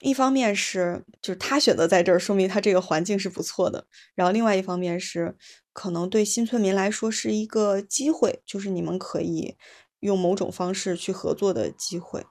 [0.00, 3.84] 一方面是，就是他选择在这儿，说明他这个环境是不错的。
[4.14, 5.36] 然后另外一方面是，
[5.72, 9.56] 可能对新村民来说是一个机会，就是你们可以
[9.98, 12.24] 用某种方式去合作的机会。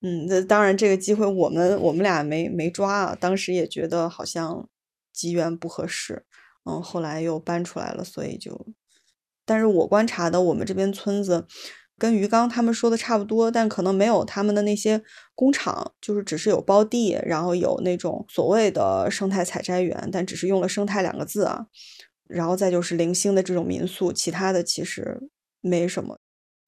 [0.00, 4.66] 嗯，那当然这个机会我们我们俩没没抓啊，当时也觉得好像
[5.12, 6.24] 机缘不合适，
[6.64, 8.66] 嗯，后来又搬出来了，所以就，
[9.44, 11.46] 但是我观察的我们这边村子。
[11.96, 15.00] 跟鱼缸他们说的差不多，但可能没有他们的那些
[15.36, 21.66] 工厂，就是只是有包地，然后有那种所谓的生态采摘园，但只是用了“生态”两个字啊。
[22.26, 25.28] 然后再就是零星的这种民宿，其他的其实
[25.60, 26.18] 没什么。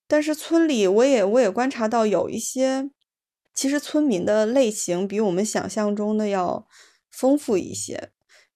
[0.07, 2.89] 但是村里我也我也观察到有一些，
[3.53, 6.69] 其实村民的类型比我们想象中的要
[7.11, 8.11] 丰富一些，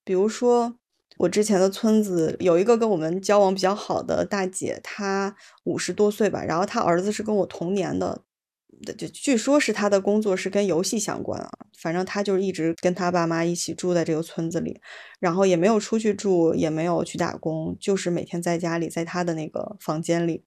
[0.04, 0.76] 比如说。
[1.20, 8.22] 我之前的村子有一个跟我们交往比较好的大姐，她五十多岁吧，然后她儿子是跟我同年的，
[8.96, 14.80] 就据说是她的工作是跟游戏相关啊，反正她就一直跟她爸妈一起住在这个村子里，
[15.18, 20.42] 然后也没有出去住，也没有去打工，就是每天在家里，在她的那个房间里，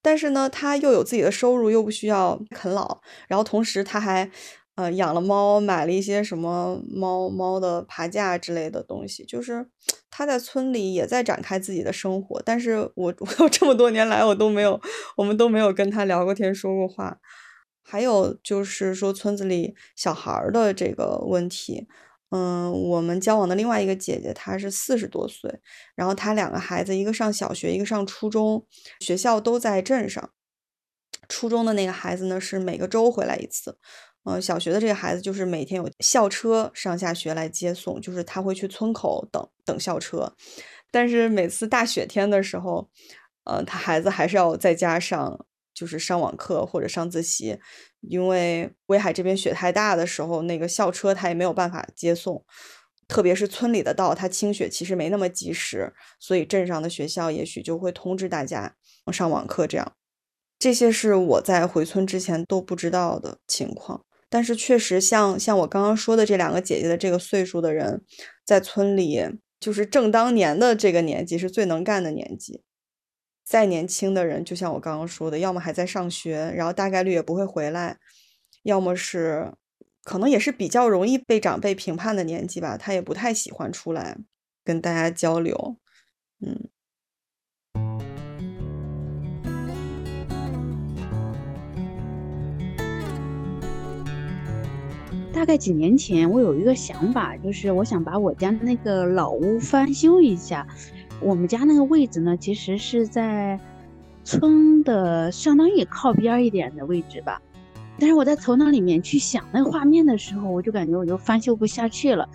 [0.00, 4.30] 但是呢，她又有自己的收入，又不需要啃老，然后同时她还。
[4.76, 9.66] 呃，养了猫，买了一些什么猫猫的爬架之类的东西，就是
[10.10, 12.40] 他在村里也在展开自己的生活。
[12.44, 14.78] 但是我 我这么多年来，我都没有，
[15.16, 17.18] 我们都没有跟他聊过天，说过话。
[17.82, 21.86] 还有就是说村子里小孩的这个问题，
[22.30, 25.60] 嗯，我们交往的另外一个姐姐，她是四十多岁，
[25.94, 28.66] 然后她两个孩子，一个上小学，一个上初中，
[29.00, 30.30] 学校都在镇上。
[31.28, 33.78] 初中的那个孩子呢，是每个周回来一次。
[34.28, 40.34] 嗯，小学的这个孩子就是每天有校车上下学来接送，就是他会去村口等等校车，
[40.90, 42.90] 但是每次大雪天的时候，
[43.44, 47.60] 呃，他孩子还是要在家上，就是上网课或者上自习，
[48.00, 52.44] 因为威海这边雪太大的时候，那个校车他也没有办法接送，
[53.06, 58.74] 特别是村里的道，它清雪其实没那么及时，所以镇上的学校也许就会通知大家
[59.12, 59.92] 上网课这样，
[60.58, 64.04] 这些是我在回村之前都不知道的情况。
[64.28, 68.02] 但是确实，像像我刚刚说的这两个姐姐的这个岁数的人，
[68.44, 72.62] 在村里就是正当年的这个年纪是最能干的年纪。
[73.44, 77.96] 再年轻的人，就像我刚刚说的，要么还在上学，然后大概率也不会回来；
[78.64, 79.52] 要么是
[80.02, 84.18] 可能也是比较容易被长辈评判的年纪吧，他也不太喜欢出来
[84.64, 85.76] 跟大家交流。
[86.40, 86.68] 嗯。
[95.36, 100.66] 大概几年前，我有一个想法，就是我想把我家那个老屋翻修一下。
[101.20, 103.60] 我们家那个位置呢，其实是在
[104.24, 107.42] 村的相当于靠边一点的位置吧。
[107.98, 112.26] 但是我在头脑里面去想那个画面的时候，我就感觉我就翻修不下去了。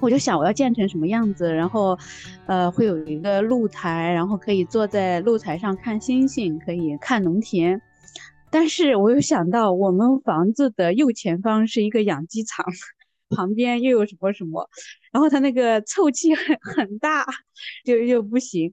[0.00, 1.98] 我就想我要建成什么样子，然后，
[2.46, 7.82] 呃，会有一个露台，然后可以坐在露台上看星星，可以看农田。
[8.50, 12.64] 但是我又想到，我们房子的右前方是一个养鸡场，
[13.28, 14.68] 旁边又有什么什么，
[15.12, 17.26] 然后它那个臭气很很大，
[17.84, 18.72] 就又不行。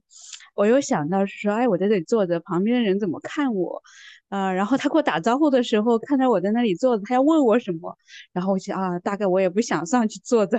[0.54, 3.82] 我又想到是说，哎，我在这里坐着，旁边的人怎么看我？
[4.28, 7.96] 呃，然后他给我打招呼的时候，看到我在那里坐着，他要问我什么？
[8.32, 10.58] 然后我想啊，大概我也不想上去坐着。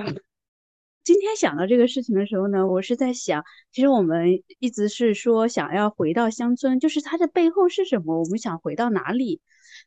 [1.05, 8.19] 今天想到这个事情的时候呢，我是在想，其实我们一直是说想要回到乡村，就是它的背后是什么？
[8.19, 9.39] 我们想回到哪里？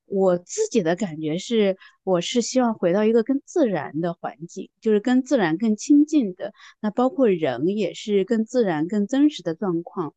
[0.04, 6.52] 我自己的感觉是，我是希望回到一个更自然的环境，就是跟自然更亲近的。
[6.80, 10.14] 那包括人也是更自然、更真实的状况，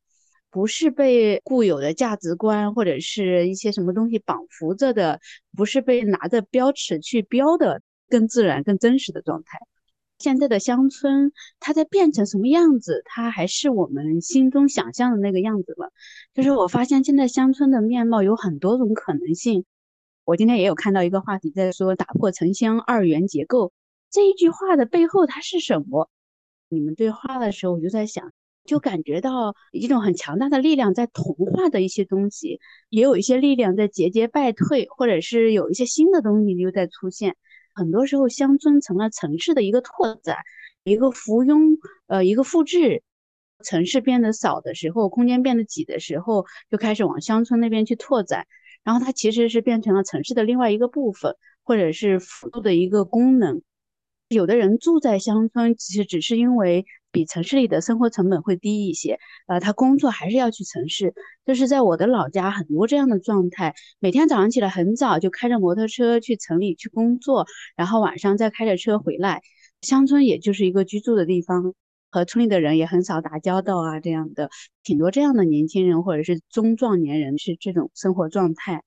[0.51, 5.19] 不是被固有的价值观或者是一些什么东西绑缚着的，
[5.57, 9.57] 不是被拿着标尺去标的，更自然、更真实的状态。
[10.21, 13.01] 现在的乡村，它在变成什么样子？
[13.05, 15.87] 它还是我们心中想象的那个样子吗？
[16.33, 19.65] 就是我发现现在乡村的面貌有很多种可能性。
[20.23, 23.73] 我今天也有看到一个话题在说打破城乡二元结构
[24.11, 26.09] 这一句话的背后它是什么？
[26.69, 28.31] 你们对话的时候，我就在想，
[28.63, 32.59] 就感觉到一种很强大的力量在同化的一些东西，
[32.89, 37.35] 也有一些力量在节节败退，或者是有一些新的东西又在出现。
[37.73, 40.37] 很多时候，乡村成了城市的一个拓展，
[40.83, 43.03] 一个附庸，呃，一个复制。
[43.63, 48.47] 城市变得少的时候，空间变得挤的时候，就开始往乡村那边去拓展。
[48.83, 53.61] 然后它其实是变成了城市的另外一个部分，或者是辅助的一个功能。
[54.29, 56.85] 有的人住在乡村，其实只是因为。
[57.11, 61.13] 比城市里的生活成本会低一些，呃，他工作还是要去城市。
[61.45, 67.45] 就是在我的老家，很多这样的状态，每天早上起来很早就开着摩托车去城里去工作，
[67.75, 69.41] 然后晚上再开着车回来。
[69.81, 71.73] 乡村也就是一个居住的地方，
[72.11, 74.49] 和村里的人也很少打交道啊，这样的
[74.83, 78.83] 挺多这样的年轻人或者是中壮年人是这种生活状态。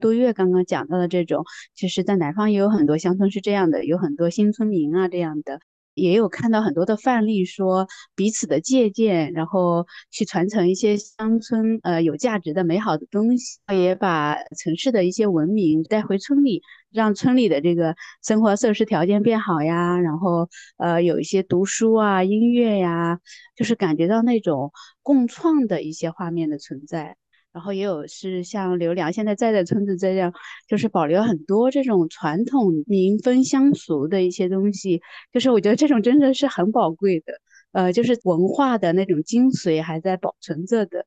[0.00, 1.44] 杜月刚刚讲到的这种，
[1.74, 5.60] 其实在南方也有很多乡村是这样的，有很多新村民啊这样的。
[5.94, 23.20] 也有看到很多的范例，说彼此的借鉴，然后去传承一些乡村呃有价值的美好的东西，也把城市的一些文明带回村里，让村里的这个生活设施条件变好呀，然后呃有一些读书啊、音乐呀，
[23.56, 24.72] 就是感觉到那种
[25.02, 27.16] 共创的一些画面的存在。
[27.54, 30.32] 然后也有是像刘良现在在的村子这样，
[30.68, 35.00] 就是保留很多这种传统民风乡俗的一些东西，
[35.32, 37.32] 就是我觉得这种真的是很宝贵的，
[37.72, 41.06] 呃，就是文化的那种精髓还在保存着的。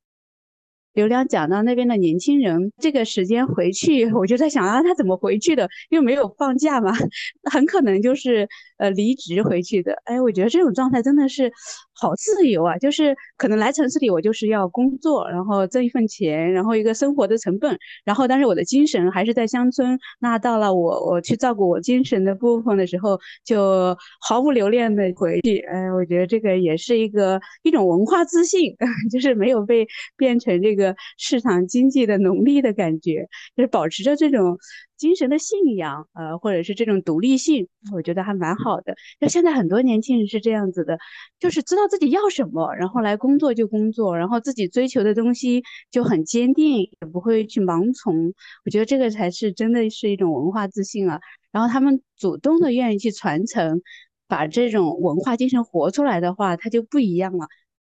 [0.94, 5.70] 刘良讲到那边的年轻人，这个时间回去，我就在想啊，他怎么回去的？
[5.90, 6.92] 又没有放假嘛，
[7.52, 9.94] 很可能就是呃离职回去的。
[10.06, 11.52] 哎，我觉得这种状态真的是
[12.00, 12.78] 好自由啊！
[12.78, 19.98] 就是可能来城市里，我就是要工作，然后挣一份钱，然后一个生活的成本，然后但是我的精神还是在乡村。
[20.20, 25.58] 那到了我我去照顾我精神的部分的时候，就毫无留恋的回去。
[25.60, 28.76] 哎，我觉得这个也是一个一种文化自信，
[29.12, 34.58] 就是没有被变成这个市场经济的奴隶的感觉，就是保持着这种。
[34.98, 38.96] 精神的信仰，呃，或者是这种独立性，我觉得还蛮好的。
[39.20, 40.98] 那现在很多年轻人是这样子的，
[41.40, 48.34] 就是知道自己要什么，然后来工作就工作，然后自己追求的东西就很坚定，也不会去盲从。
[48.66, 51.20] 我觉得这个才是真的是一种文化自信啊。
[51.52, 53.82] 然后他们主动的愿意去传承，
[54.28, 57.48] 把这种文化精神活出来的话，它就不一样了，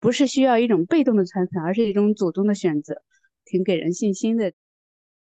[0.01, 3.03] 不是需要一种被动的传承，而是一种主动的选择，
[3.45, 4.53] 挺给人信心的。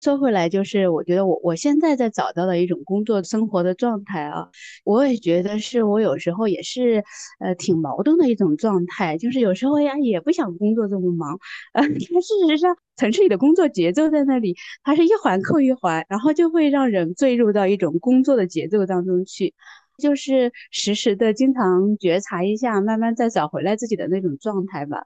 [0.04, 4.50] 说回来，就是我觉得我我现在在找到的一种工作生活的状态啊，
[4.84, 7.02] 我也觉得是我有时候也是，
[7.40, 9.18] 呃，挺矛盾的一种状态。
[9.18, 11.40] 就是有时候呀，也不想工作这么忙，
[11.74, 19.54] 呃，但事实上，城市里的工作节奏在那里，它是一环扣一环，然后就会让人坠入到一种工作的节奏当中去，
[19.98, 25.06] 就是时时的经常觉察一下，慢慢再找回来自己的那种状态吧。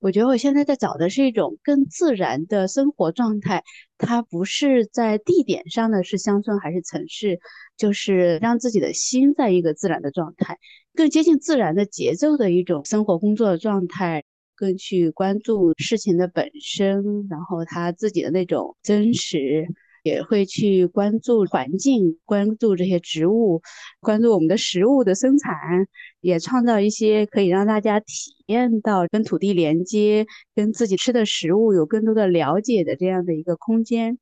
[0.00, 3.64] 我觉得我现在在找的是一种更自然的生活状态，
[3.98, 7.40] 它不是在地点上的是乡村还是城市，
[7.76, 10.56] 就是让自己的心在一个自然的状态，
[10.94, 14.22] 更接近自然的节奏的一种生活工作的状态，
[14.54, 19.66] 更去关注事情的本身，然后他自己的那种真实。
[20.02, 23.62] 也会去关注环境，关注这些植物，
[24.00, 25.88] 关注我们的食物的生产，
[26.20, 34.18] 也创造一些可以让大家体验到跟土地连接、跟自己吃的食物有更多的了解的这样的一个空间。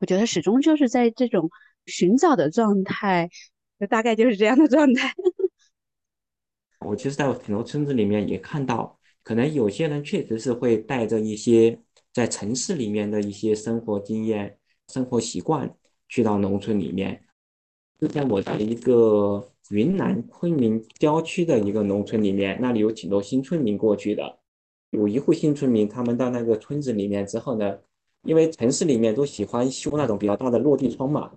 [0.00, 1.50] 我觉得始终就是在这种
[1.86, 3.30] 寻找的状态，
[3.88, 5.12] 大概就是这样的状态。
[6.86, 11.80] 我其实在很多村子里面也看到，可能有些人确实是会带着一些
[12.12, 14.57] 在城市里面的一些生活经验。
[14.92, 15.74] 生活习惯
[16.08, 17.22] 去到农村里面，
[18.00, 24.38] 之前我在一个云南昆明郊区的一个农村里面，那里有挺多新村民过去的。
[24.90, 27.78] 有一户新村民，他们到那个村子里面之后呢，
[28.22, 31.30] 因为城市里面都喜欢修那种比较大的落地窗嘛，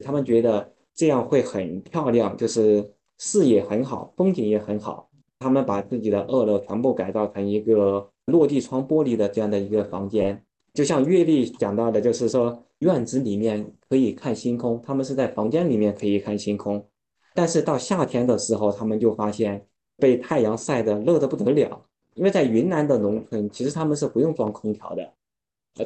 [0.00, 5.08] 他们觉得这样会很漂亮，就是视野很好，风景也很好。
[5.38, 10.44] 他们把自己的二楼全部改造成一个落地窗玻璃的这样的一个房间。
[10.74, 16.86] 就像阅历讲到的，就是说院子里面可以看星空，他们是在房间里面可以看星空，
[17.34, 19.66] 但是到夏天的时候，他们就发现
[19.96, 21.84] 被太阳晒得热得不得了。
[22.14, 25.12] 因为在云南的农村，其实他们是不用装空调的，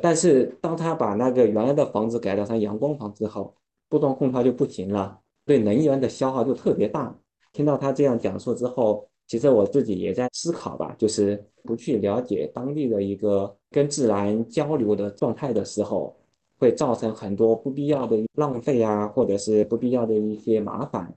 [0.01, 3.55] 但是当他把那个原来的房子改造成阳光房之后，
[3.89, 7.19] 不装空调就不行了，对能源的消耗就特别大。
[7.53, 9.09] 听到他这样讲述之后。
[9.33, 16.15] 其实我自己也在思考吧，就是不去了解当地的一个跟自然交流的状态的时候，
[16.59, 21.11] 会造成很多不必要的浪费啊，或者是不必要的一些麻烦。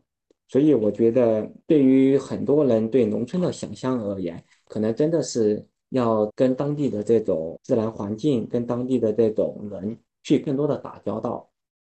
[0.47, 11.49] 所以我觉得，对于很多人对农村的想象而言，可能真的是要跟当地的这种自然环境、跟当地的这种人去更多的打交道，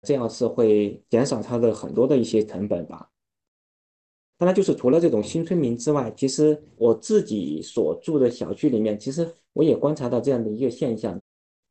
[0.04, 3.10] 这样是会减少他的很多的一些成本吧。
[4.38, 11.18] 当然，就是除了这种新村民之外，其实我自己所住的小区里面，其实我也观察到这样的一个现象。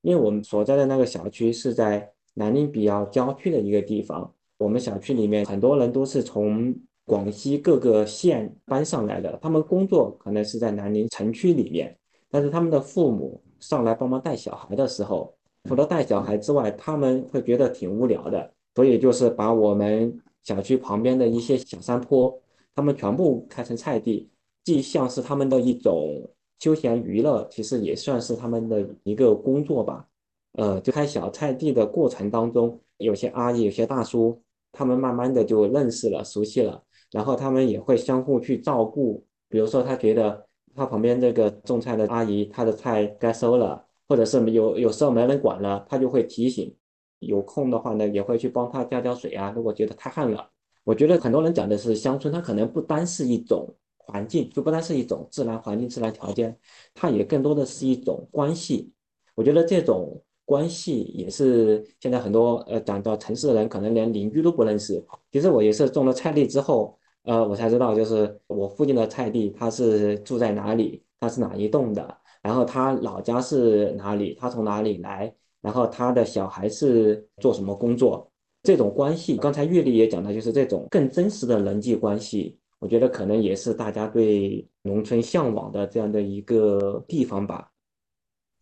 [0.01, 11.95] 因为我们所在的那个小区是在南宁比较郊区的一个地方，我们小区里面很多人都是从广西各个县搬上来的，他们工作可能是在南宁城区里面，
[12.31, 15.35] 但是他们的父母上来帮忙带小孩的时候，
[15.69, 22.39] 除了带小孩之外，他们会觉得挺无聊的，所以就是把我们小区旁边的一些小山坡。
[22.75, 24.31] 他们全部开成菜地，
[24.65, 30.07] 既像是他们的一种休闲娱乐，其实也算是他们的一个工作吧。
[30.53, 34.41] 呃，就开小菜地的过程当中，有些阿姨、有些大叔，
[34.73, 39.25] 他们慢慢的就认识了、熟悉了，然后他们也会相互去照顾。
[39.49, 46.75] 比如说，他觉得他旁边这个种菜的阿姨，她的菜该收了，或者是有有时候没人管了，他就会提醒。
[47.21, 49.53] 有空的话呢，也会去帮他浇浇水啊。
[49.55, 50.51] 如果觉得太旱了。
[50.85, 56.57] 我觉得很多人讲的是乡村，它可能不单是一种环境，就不单是一种自然环境、自然条件，
[56.95, 58.93] 它也更多的是一种关系。
[59.35, 65.03] 我觉得这种关系也是现在很多呃讲到城市的人可能连邻居都不认识。
[65.33, 78.31] 其实我也是种了菜地之后，呃，我才知道就是我附近的菜地他是住在哪里，他是哪一栋的，然后他老家是哪里，他从哪里来，然后他的小孩是做什么工作。
[78.65, 82.59] 这种关系，刚才月丽也讲到，就是这种更真实的人际关系。
[82.79, 87.71] 我觉得可能也是大家对农村向往的这样的一个地方吧。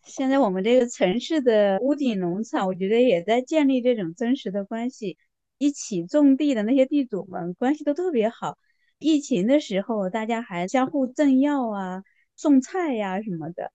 [0.05, 5.16] 现在我们这个城市的屋顶农场，我觉得也在建立这种真实的关系。
[5.59, 8.59] 一起种地的那些地主们关系都特别好。
[8.98, 12.03] 疫情的时候，大家还相互赠药啊、
[12.34, 13.70] 送菜呀什么的。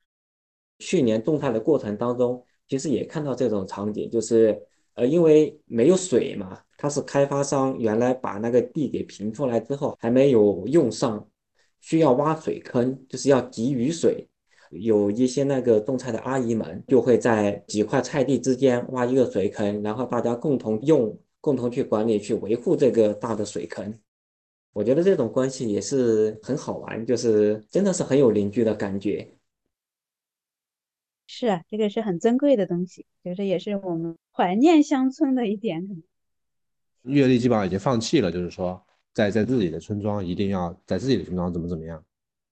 [0.80, 4.67] 去年种菜的过程当中，其实也看到这种场景，就是
[4.98, 11.24] 呃，因为没有水嘛，它是开发商原来把那个地给平出来之后，还没有用上，
[11.82, 14.28] 需要挖水坑，就是要集雨水。
[14.72, 23.94] 有一些那个种菜的阿姨们就会在几块菜地之间挖一个水坑，然后大家共同用、共同去管理、去维护这个大的水坑。
[24.74, 29.32] 我觉得这种关系也是很好玩，就是真的是很有邻居的感觉。
[31.28, 36.04] 是啊，这个是很珍贵的东西，就是也是我们怀念乡村的一点。
[37.04, 42.04] 阅历基本上已经放弃了，就是说在在自己的村庄一定要在自己的村庄怎么怎么样。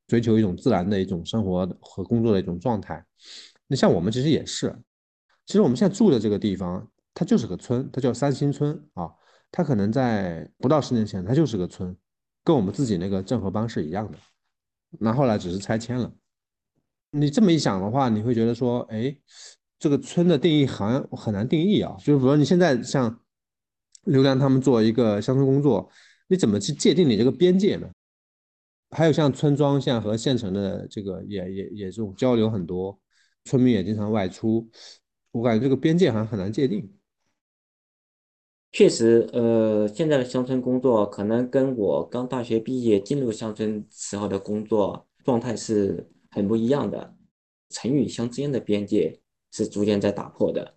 [0.07, 3.03] 追求一种自然的一种生活和工作的一种状态。
[3.65, 4.75] 那像我们其实也是，
[5.47, 9.11] 其实我们现在住的这个地方，它就是个村，它叫三星村啊。
[9.51, 11.97] 它可能在不到十年前，它就是个村，
[12.43, 14.17] 跟我们自己那个郑和帮是一样的。
[14.99, 16.13] 那后来只是拆迁了。
[17.17, 19.15] 你这么一想的话，你会觉得说，哎，
[19.79, 21.95] 这个村的定义好像很难定义啊。
[21.99, 23.21] 就是比如你现在像
[24.03, 25.89] 刘良他们做一个乡村工作，
[26.27, 27.89] 你怎么去界定你这个边界呢？
[28.91, 32.99] 还有像村庄，像和县城的这个也也也这种交流很多，
[33.45, 34.69] 村民也经常外出，
[35.31, 36.91] 我感觉这个边界好像很难界定。
[38.73, 47.15] 确实，呃，现在的乡村工作可能跟我刚大学毕业进入乡村时候的工作状态是很不一样的，
[47.69, 49.17] 城与乡之间的边界
[49.51, 50.75] 是逐渐在打破的。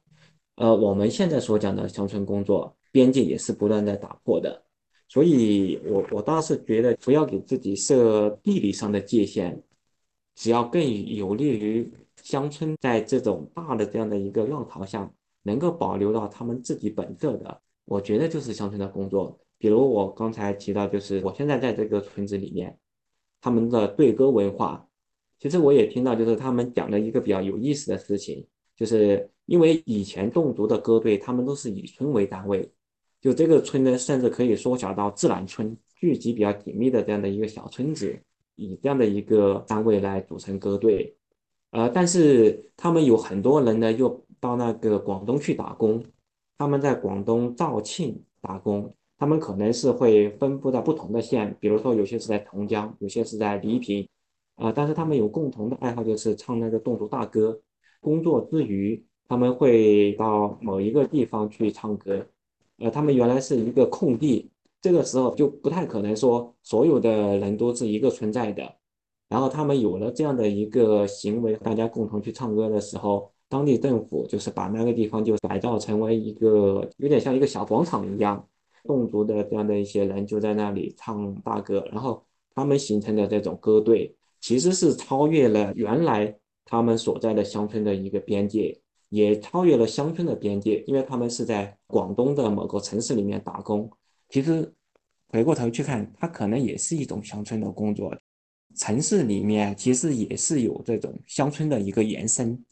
[0.54, 4.62] 呃，我们现在所讲的乡村工作边界也是不断在打破的。
[5.08, 9.60] 所以，我我倒是觉得不要给自己设地理上的界限，
[10.36, 10.80] 只要更
[11.12, 11.92] 有利于
[12.22, 15.10] 乡村在这种大的这样的一个浪潮下，
[15.42, 19.36] 能够保留到他们自己本色的，我觉得就是乡村的工作。
[19.58, 22.78] 比如我刚才提到，就是我现在在这个村子里面，
[23.40, 24.87] 他们的对歌文化，
[25.38, 28.44] 其实我也听到，就是他们讲了一个比较有意思的事情，
[28.76, 32.68] 就是因为以前侗族的歌队，他们都是以村为单位。
[33.20, 38.16] 就这个村呢，甚至可以缩小到自然村，聚集比较紧密的这样的一个小村子，
[38.56, 41.14] 以这样的一个单位来组成歌队。
[41.70, 46.02] 呃，但是他们有很多人呢，又到那个广东去打工。
[46.56, 54.08] 他们在广东肇庆打工，他们可能是会分布在不同的县，比如说有些是在同江，有些是在黎平。
[54.58, 57.58] 啊，但是他们有共同的爱好，就是唱那个侗族大歌。
[58.00, 62.26] 工作之余，他们会到某一个地方去唱歌。
[62.78, 64.50] 呃，他们原来是一个空地，
[64.80, 68.76] 这个时候就不太可能说所有的人都是一个存在的。
[69.28, 78.48] 然后他们有了这样的一个行为，大家共同去唱歌的时候，当地政府就是把那个地方就改造成为一个有点像一个小广场一样，
[78.84, 86.34] 侗族的这样的一些人就在那里唱大歌，然后他们形成的这种歌队，其实是超越了原来
[86.64, 88.80] 他们所在的乡村的一个边界。
[89.10, 93.90] 也超越了乡村的边界，因为他们是在广东的某个城市里面打工。
[94.28, 94.70] 其实
[95.30, 98.14] 回过头去看，它可能也是一种乡村的工作。
[98.76, 102.62] 城市里面其实也是有这种乡村的一个延伸。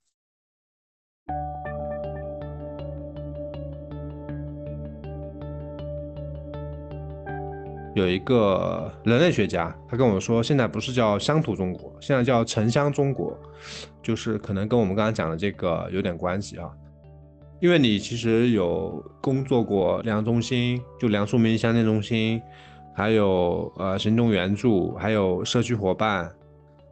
[7.97, 13.35] 有一个人类学家，他跟我说，现在不是叫乡土中国，现在叫城乡中国，
[14.03, 16.69] 就是可能跟我们刚刚讲的这个有点关系啊。
[17.59, 22.39] 因为你其实有工作过粮中心，就梁树民乡镇中心，
[22.95, 26.31] 还有呃行动援助，还有社区伙伴。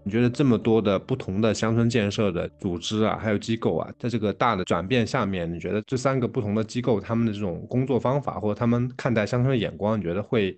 [0.06, 10.56] 你觉得这么多的不同的乡村建设的组织啊，还有机构啊，在这个大的转变下面，你觉得这三个不同的机构他们的这种工作方法，或者他们看待乡村的眼光，你觉得会？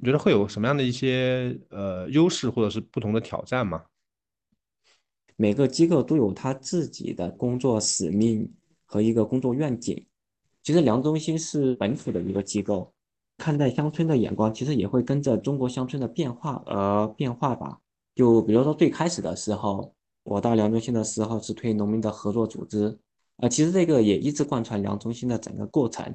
[0.00, 3.82] 你觉得会有什么样的一些呃优势，或者是不同的挑战吗？
[5.34, 8.52] 每个机构都有他自己的工作使命
[8.84, 10.06] 和一个工作愿景。
[10.62, 12.92] 其实粮中心是本土的一个机构，
[13.38, 17.78] 看待乡村的眼光其实也会跟着中国乡村的变化而变化吧。
[18.14, 22.98] 就比如说最开始的时候，我到粮中心的时候是推农民的合作组织，
[23.36, 26.14] 啊，其实这个也一直贯穿粮中心的整个过程。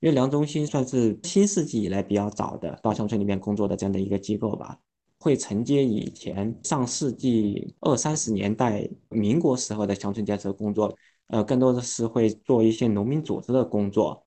[0.00, 4.78] 因为粮中心算是新世纪以来比较早的到乡村里面工作的这样的一个机构吧，
[5.18, 10.96] 会承接以前上世纪二三十年代民国时候的乡村建设工作，
[11.26, 14.24] 呃，更多的是会做一些农民组织的工作，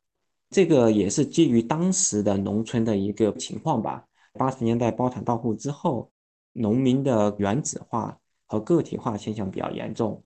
[0.49, 4.05] 这个也是基于当时的农村的一个情况吧。
[4.33, 6.11] 八十年代包产到户之后，
[6.51, 10.21] 农民的原子化和个体化现象比较严重，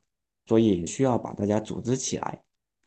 [0.47, 2.41] 所以需要把大家组织起来，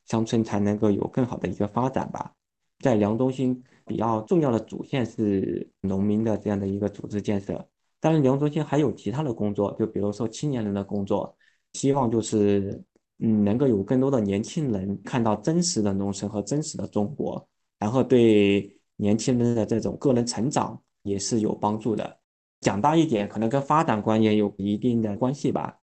[0.07, 2.33] 乡村才能够有更好的一个发展吧。
[2.81, 7.69] 在梁中心比较重要的主线是农民的这样的一个组织建设，
[8.01, 11.37] 当然梁中心还有其他的工作，就比如说青年人的工作，
[11.73, 12.83] 希望就是
[13.19, 17.49] 嗯能够有更多的年轻人看到真实的农村和真实的中国，
[17.79, 22.19] 然后对年轻人的这种个人成长也是有帮助的。
[22.61, 25.79] 讲大一点，可能跟发展观也有一定的关系吧。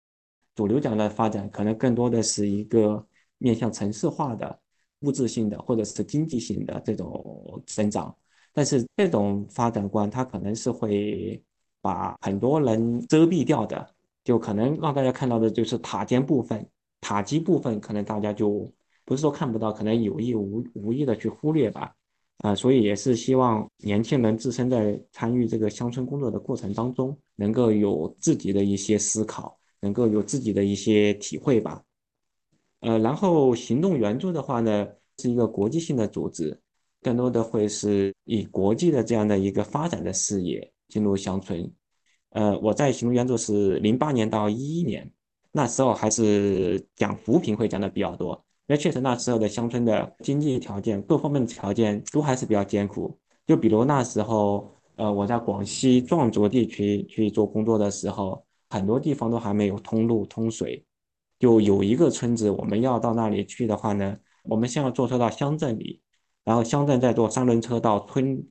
[0.54, 3.04] 主流讲的发展可能更多的是一个
[3.38, 4.60] 面向城市化的。
[5.04, 8.14] 物质性的或者是经济性的这种增长，
[8.52, 11.42] 但是这种发展观它可能是会
[11.82, 13.94] 把很多人遮蔽掉的，
[14.24, 16.66] 就可能让大家看到的就是塔尖部分、
[17.00, 18.72] 塔基部分，可能大家就
[19.04, 21.92] 不是说看不到，可能有意无无意的去忽略吧。
[22.38, 31.82] 啊，所以也是希望年轻人自身在参与这个乡村工作的过程当中，能够有自己的一些思考，能够有自己的一些体会吧。
[32.84, 34.86] 呃，然后行动援助的话呢，
[35.18, 36.60] 是一个国际性的组织，
[37.00, 41.72] 更多的会是以国际的这样的一个发展的视野进入乡村。
[42.30, 45.10] 呃，我在行动援助是零八年到一一年，
[45.50, 48.34] 那时候还是讲扶贫会讲的比较多，
[48.66, 53.16] 因为确实那时候的乡村的经济条件各方面的条件都还是比较艰苦。
[53.46, 60.84] 就比如那时候，呃，我在广西壮族地区去做工作的时候，很多地方都还没有通路通水。
[61.44, 66.00] 就有一个村子，我们要到那里去的话呢，我们先要坐车到乡镇里，
[66.42, 68.42] 然后乡镇再坐三轮车到村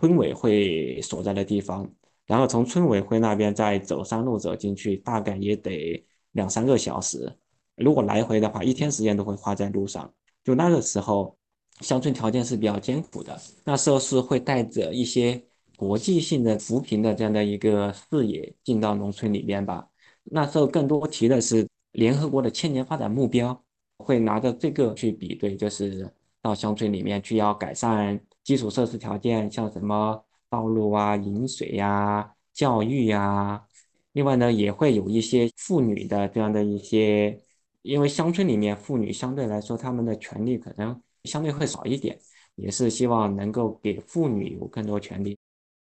[0.00, 1.86] 村委会所在的地方，
[2.24, 6.02] 然后从村委会那边再走山路走进去，大概也得
[6.32, 7.30] 两三个小时。
[7.76, 10.10] 如果来回的话，一天时间都会花在路上。
[10.42, 11.36] 就那个时候，
[11.82, 13.38] 乡村条件是比较艰苦的。
[13.62, 15.44] 那时候是会带着一些
[15.76, 19.86] 国际性的扶贫的这样的一个视野进到农村里面吧。
[20.24, 21.68] 那时候更多提的是。
[21.96, 23.58] 联合国的千年发展目标
[23.96, 26.06] 会拿着这个去比对，就是
[26.42, 33.66] 到乡村里面去要改善基础设施条件，像什么道路啊、饮水呀、教育呀。
[34.12, 37.40] 另外呢，也会有一些妇女的这样的一些，
[37.80, 42.18] 因为乡村里面妇女相对来说她们的权利可能相对会少一点，
[42.56, 45.38] 也是希望能够给妇女有更多权利，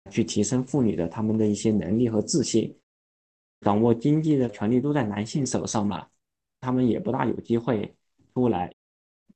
[0.09, 2.75] 去提升妇女的她们的一些能力和自信。
[3.61, 6.07] 掌握经济的权利都在男性手上嘛，
[6.61, 7.93] 他们也不大有机会
[8.33, 8.73] 出来，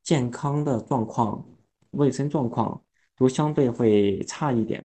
[0.02, 1.46] 健康的状况、
[1.92, 2.82] 卫生状况
[3.18, 4.84] 都相对会差一点，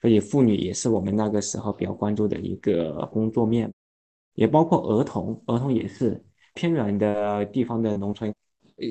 [0.00, 3.72] 所以妇女也是我们那个时候比较关注的一个工作面，
[4.34, 6.22] 也包括儿童，儿童也是
[6.54, 8.34] 偏远的地方的农村，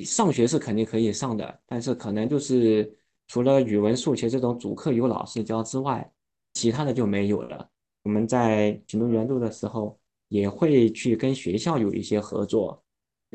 [0.05, 6.09] 上学是肯定可以上的，但是可能就是除了语文、数学这种主课有老师教之外，
[6.53, 7.69] 其他的就没有了。
[8.03, 9.97] 我们在行动援助的时候，
[10.27, 12.83] 也会去跟学校有一些合作，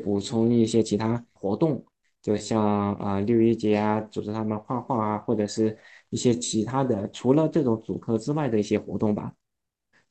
[0.03, 1.83] 补充一些其他活动，
[2.21, 5.77] 就像啊六一节啊，组织他们画画啊，或者是
[6.09, 9.33] 一些其他的，除了这种主课之外的一些活动吧。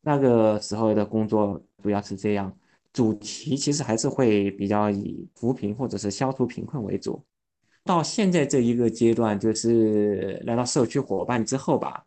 [0.00, 2.52] 那个时候的工作主要是这样，
[2.92, 7.24] 主题其实还是会比较以扶贫或者是消除贫困为主。
[7.84, 12.04] 到现在这一个阶段，就是来到社区伙伴之后吧。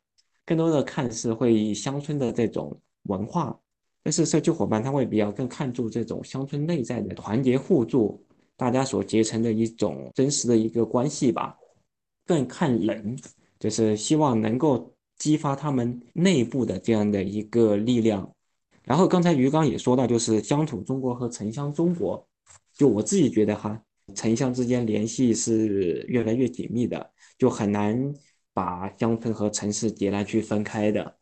[0.52, 3.58] 更多的看是会以乡村的这种文化，
[4.04, 8.22] 但是社区伙伴他会比较更看重这种乡村内在的团结互助，
[8.58, 11.56] 大家所结成的一种真实的一个关系吧，
[12.26, 13.18] 更看人，
[13.60, 18.30] 就是希望能够激发他们内部的这样的一个力量。
[18.84, 22.28] 然后刚才于刚也说到，就是乡土中国和城乡中国，
[22.74, 23.82] 就我自己觉得哈，
[24.16, 28.14] 城乡之间联系是越来越紧密的，就很难。
[28.62, 31.18] 把乡村和城市截然去分开的。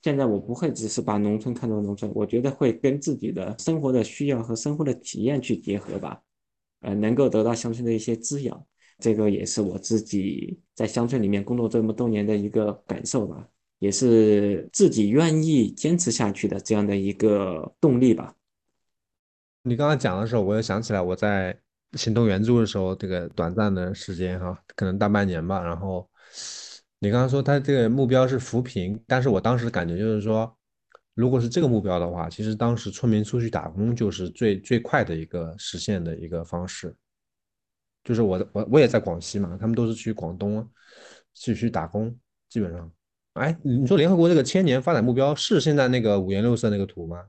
[0.00, 6.22] 现在我不会只是把农村看作农村，我觉得会跟自己的生活的需要和生活的体验去结合吧。
[6.80, 8.64] 呃，能够得到乡村的一些滋养，
[8.98, 13.46] 这个也是我自己在乡村里面工作这么多年的一个感受吧，
[13.78, 18.34] 也是自己愿意坚持下去的这样的一个动力吧。
[19.62, 21.54] 你刚刚讲的时候，我又想起来我在
[21.92, 26.08] 行动援助的时候，这个短暂的时间哈，可能大半年吧，然后。
[27.02, 30.54] 你刚刚说他这个目标是扶贫，但是我当时感觉就是说，
[31.14, 36.94] 如果是这个目标的话，其实当时村民出去打工就是最最快的一个实现的一个方式。
[38.04, 40.66] 就是我我我也在广西嘛，他们都是去广东
[41.32, 42.14] 去去打工，
[42.50, 42.92] 基本上。
[43.34, 47.24] 哎，你说联合国这个千年发展目标是现在那个五颜六色那个图吗？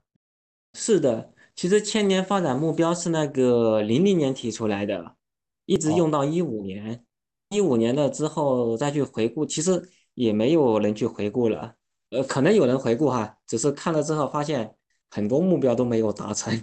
[0.74, 5.16] 是的，其实千年发展目标是那个零零年提出来的，
[5.66, 7.06] 一直用到一五年。
[7.52, 11.76] 一五年的之后再去回顾，其实也没有人去回顾了。
[12.10, 14.74] 呃，可能有人回顾哈，只是看了之后发现
[15.10, 16.54] 很多目标都没有达成，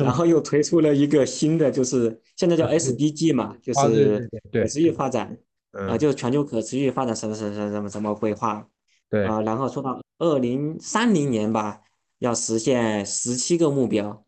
[0.00, 5.38] 然后又推出了一个新的，就是现在叫 SDG 嘛，就是可持续发展，
[5.70, 8.68] 啊，就是全球可持续发展什么什么什么什么规划，
[9.08, 9.24] 对。
[9.24, 11.80] 啊，然后说到二零三零年吧，
[12.18, 14.24] 要实现十七个目标，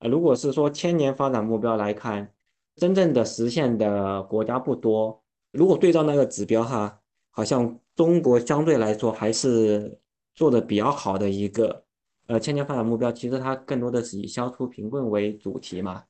[0.00, 2.33] 呃，如果是说千年发展目标来看，
[2.76, 5.22] 真正的实现的国家不多，
[5.52, 7.00] 如果对照那个指标哈，
[7.30, 7.78] 好像。
[7.96, 9.96] 中国相对来说还是
[10.34, 11.84] 做的比较好的一个，
[12.26, 16.02] 呃，千年发展目标其实它更多的是以消除贫困为主题嘛，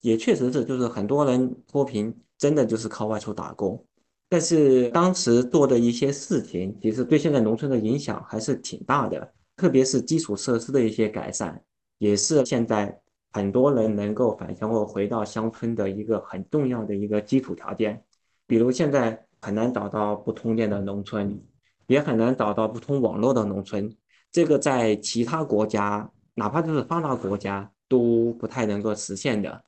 [0.00, 3.84] 也确实是，就是很多人脱贫真的就是靠外出打工，
[4.30, 11.62] 但是当时做的一些事情，其实对现在农村的影响还是挺大的，特别是基础设施的一些改善，
[11.98, 12.98] 也是现在
[13.36, 18.02] 很多人能够返乡或回到乡村的一个很重要的一个基础条件，
[18.46, 19.22] 比如现在。
[19.38, 21.40] 很难找到不通电的农村，
[21.86, 23.94] 也很难找到不通网络的农村。
[24.32, 29.64] 这个在其他国家，哪怕就是发达国家，都不太能够实现的。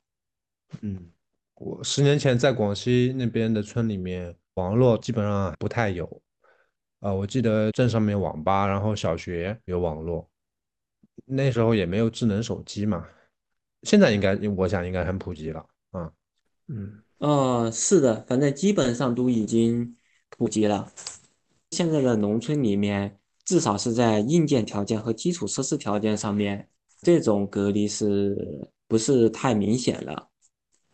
[0.81, 1.09] 嗯，
[1.53, 6.21] 我十年前在广西那边的村里面，网络基本上不太有。
[6.99, 10.27] 啊，我记得镇上面网吧，然后小学有网络，
[11.25, 13.07] 那时候也没有智能手机嘛。
[13.83, 16.11] 现在应该，我想应该很普及了啊。
[16.67, 17.01] 嗯。
[17.19, 19.95] 呃，是的，反正基本上都已经
[20.29, 20.89] 普及了。
[21.71, 26.69] 现在的农村里面，至少是在硬件条件和基础设施条件上面，
[27.01, 30.29] 这种隔离是不是太明显了？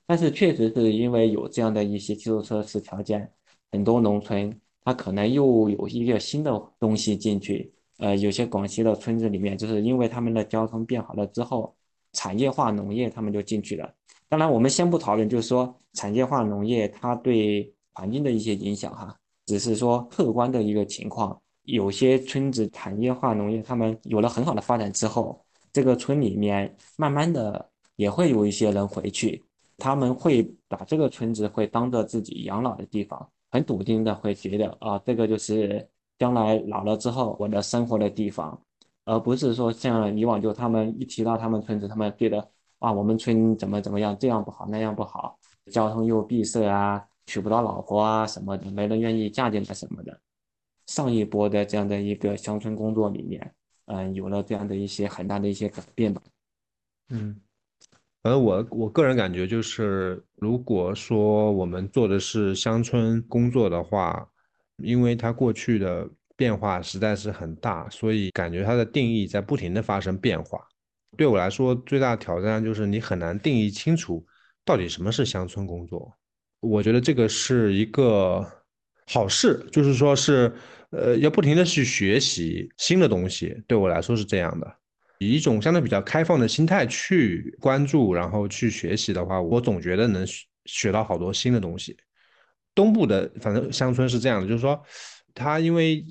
[0.08, 3.32] 但是确实是因为有这样的一些基础设施条件，
[3.72, 7.72] 很多农村它可能又有一个新的东西进去。
[7.98, 11.76] 呃，有些广西的村子里面，就是因为他们的交通变好了之后，
[12.16, 13.94] 产业化农业他们就进去了。
[14.28, 21.40] 当然，我们先不讨论，就是说产业化农业它对环境的一些影响哈，只是说客观的一个情况。
[21.64, 25.40] 有些村子产业化农业，他们有了很好的发展之后，
[25.72, 29.44] 这个村里面慢慢的也会有一些人回去，
[29.78, 35.88] 他们会把这个村子会当做自己养老的地方，很笃定的会觉得啊，这个就是
[36.20, 38.60] 将来老了之后我的生活的地方，
[39.06, 42.52] 而不是说像以往就他们一提到他们村子，他们觉得。
[42.80, 45.40] 啊，我们村怎么怎么样，这样不好，那样不好，
[45.72, 50.20] 交通又闭塞啊，娶不到老婆啊什么的，没人愿意嫁进来什么的。
[50.86, 56.22] 上一波的这样的一个乡村工作里面，嗯，有了这样的一些很大的一些改变吧。
[57.10, 57.40] 嗯，
[58.22, 64.30] 反正我我个人感觉就是，如果说我们做的是乡村工作的话，
[64.84, 70.60] 因为他过去的变化实在是很大，所以感觉它的定义在不停的发生变化。
[71.18, 74.26] 对我来说，最大的挑战就是你很难定义清楚
[74.66, 76.14] 到底什么是乡村工作。
[76.60, 78.46] 我觉得这个是一个
[79.08, 80.52] 好事，就是说是，
[80.90, 83.56] 呃，要不停的去学习新的东西。
[83.68, 84.76] 对我来说是这样的，
[85.20, 90.26] 以一种相对比较开放的心态去关注，然后去学习的话，我总觉得能
[90.66, 91.96] 学到好多新的东西。
[92.74, 94.84] 东部的反正乡村是这样的，就是说，
[95.36, 96.04] 它因为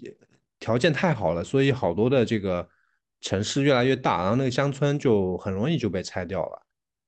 [0.60, 2.68] 条件太好了，所以好多的这个。
[3.20, 6.62] 城市越来越大，然后那个乡村就很容易就被拆掉了，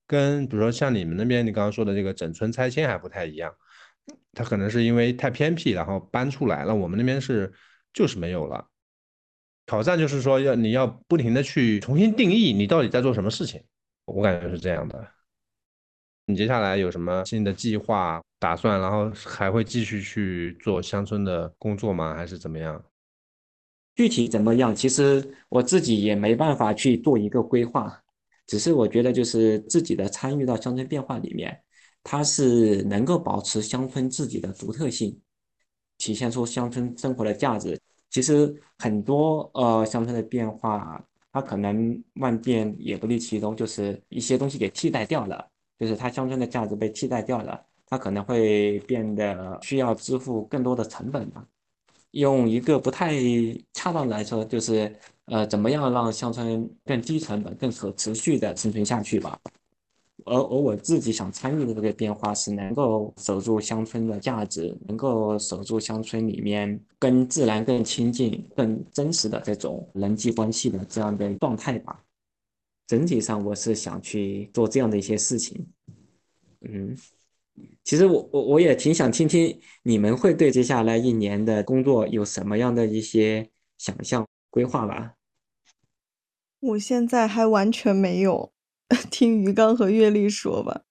[0.06, 3.54] 跟比如说像你们那边你刚刚说的这个整村拆迁还不太一样，
[4.32, 6.74] 它可能是因为太偏僻，然后搬出来了。
[6.74, 7.52] 我们那边是
[7.92, 8.66] 就是没有了。
[9.66, 13.62] 挑战就是说要你要不停的去重新定义你到底在做什么事情，
[14.06, 15.06] 我感觉是这样的。
[16.24, 18.80] 你接下来有什么新的计划打算？
[18.80, 22.14] 然后还会继续去做乡村的工作吗？
[22.14, 22.84] 还是怎么样？
[23.94, 24.74] 具体怎么样？
[24.74, 28.02] 其实我自己也没办法去做一个规划，
[28.46, 31.58] 只是我觉得就是自己的参与到乡村变化里面，
[32.02, 35.18] 它是能够保持乡村自己的独特性，
[35.96, 37.80] 体现出乡村生活的价值。
[38.10, 51.46] 其实很多呃乡村的变化，它可能万变也不离其宗，就是一些东西给替代掉了，就是它乡村的价值被替代掉了，它可能会变得需要支付更多的成本吧。
[52.12, 53.14] 用一个不太
[53.74, 54.94] 恰当来说，就是
[55.26, 59.38] 呃，怎么样让乡村更低成本、更可持续的生存下去吧。
[60.24, 72.02] 而而我自己想参与的这个变化，是能够守住乡村的价值，能够守住乡村里面跟自然更亲近、更真实的这种人际关系的这样的状态吧。
[72.86, 75.66] 整体上，我是想去做这样的一些事情。
[76.62, 76.96] 嗯。
[77.84, 83.48] 其实我我我也挺想听听你们会对接下来一年的工作有什么样的一些
[83.78, 85.14] 想象规划吧。
[86.58, 88.52] 我现在还完全没有，
[89.10, 90.82] 听鱼缸和月丽说吧。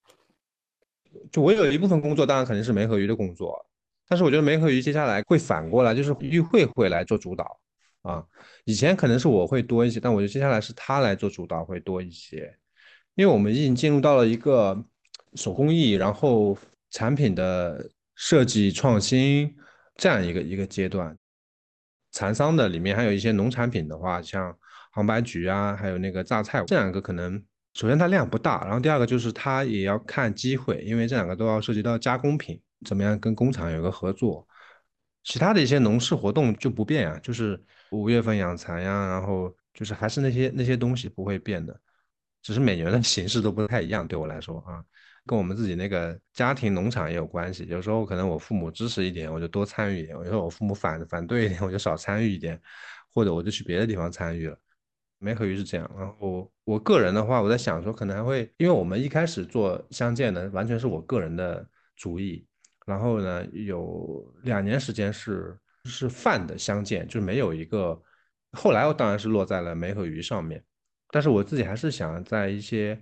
[1.32, 3.66] 就我有一部分工作，当然肯定是梅和鱼的工作，
[4.08, 7.60] 但是我觉得梅和鱼接下来会反过来，就是玉慧会来做主导
[8.04, 8.24] 啊。
[8.64, 12.58] 以前可能是我会多一些，但我觉得接下来是他来做主导会多一些，
[13.16, 14.86] 因为我们已经进入到了一个
[15.36, 16.58] 手工艺，然后
[16.92, 19.54] 产品的设计创新
[19.96, 21.16] 这样一个一个阶段。
[22.12, 24.58] 蚕桑的里面还有一些农产品的话，像
[24.92, 34.48] 杭白菊啊，还有那个榨菜，这两个可能首先它量不大，然后第二个就是它也要看机会，因为这两个都要涉及到加工品，怎么样跟工厂有个合作。
[35.24, 37.62] 其他的一些农事活动就不变呀，就是
[37.92, 41.78] 五月份养蚕呀，然后就是还是那些那些东西不会变的，
[42.42, 44.08] 只是每年的形式都不太一样。
[44.08, 44.82] 对我来说啊。
[45.26, 47.66] 跟我们自己那个家庭农场也有关系。
[47.68, 52.62] 有时候可能我父母支持一点，我就多参与一点；有时候我父母反 反对一点，我就少参与一点，
[53.14, 54.58] 或者我就去别的地方参与了。
[55.18, 55.90] 梅和鱼是这样。
[55.98, 62.46] 然后我个人的话，我在想说，可能还会，因为我们一开始做相见呢，完全是我个人的主意。
[62.86, 68.00] 然后呢，有两年时间是是泛的相见，就是没有一个。
[68.52, 70.64] 后来我当然是落在了梅和鱼上面，
[71.10, 73.02] 但是我自己还是想在一些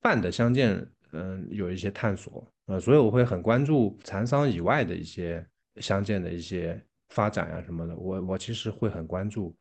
[0.00, 0.86] 泛的相见。
[1.16, 5.46] 嗯，有一些探索，呃，所以我会很关注蚕桑以外的一些
[5.76, 7.96] 相见的一些发展啊什么的。
[7.96, 9.54] 我我其实会很关注，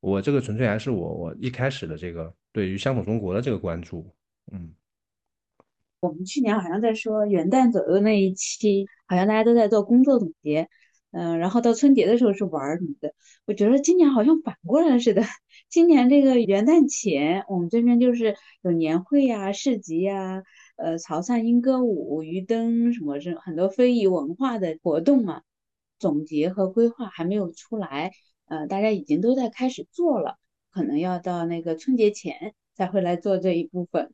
[0.00, 4.04] 我这个纯粹还是我我一开始的这个对于乡土中国的这个关注。
[4.50, 4.74] 嗯，
[6.00, 10.68] 我们去年好像在说元旦左右那一期，好像大家都在做工作总结，
[11.12, 13.14] 嗯，然后到春节的时候是玩什么的。
[13.46, 15.22] 我觉得今年好像反过来似的，
[15.68, 20.42] 今年这个元旦前，我们这边就是有年会呀、市集呀。
[20.76, 25.42] 呃，潮汕莺歌舞、鱼灯什么是很多非遗文化的活动嘛？
[25.98, 28.12] 总结和规划还没有出来，
[28.46, 30.36] 呃，大家已经都在开始做了，
[30.70, 34.12] 可能要到那个春节前才会来做这一部分。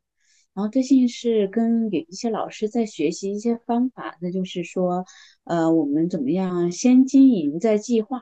[0.53, 5.05] 然后最近是跟有一些老师在学习一些方法，那就是说，
[5.45, 8.21] 呃，我们怎么样先经营再计划。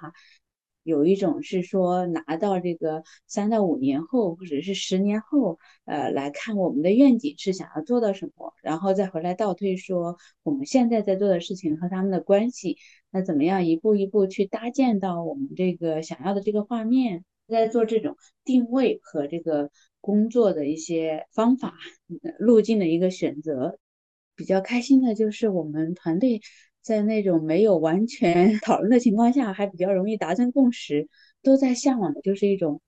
[0.88, 12.78] 有一种是说拿到这个三到五年后，或者是十年后，呃，来看我们的愿景是想要做到什么，然后再回来倒推说我们现在在做的事情和他们的关系，
[13.10, 19.70] 那怎么样一步一步去搭建到我们这个想要的这个画面，在做这种定位和这个
[20.00, 21.74] 工作的一些方法
[22.38, 23.78] 路径的一个选择。
[24.34, 26.40] 比较开心的就是我们团队。
[26.88, 31.06] 在那种没有完全讨论的情况下，还比较容易达成共识，
[31.42, 32.80] 都在向往的就是一种，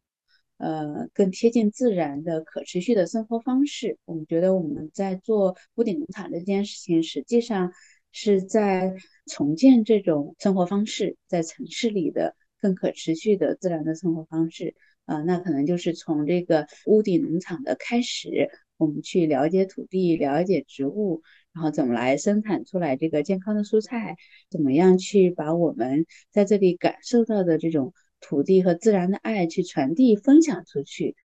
[0.56, 3.98] 呃，更贴近自然的可持续的生活方式。
[4.06, 7.72] 我们觉得我们在做屋顶农场这件事情，实际上
[8.10, 8.94] 是在
[9.26, 14.74] 重建这种生活方式，在城市里的更可持续的自然的生活方式。
[15.04, 18.48] 啊，那可能就是从这个屋顶农场的开始，
[18.78, 21.20] 我们去了解土地，了解植物。
[21.52, 24.16] 然后怎么来生产出来这个健康的蔬菜？
[24.48, 31.16] 怎么样去把我们在这里感受到的这种土地和自然的爱去传递、分享出去？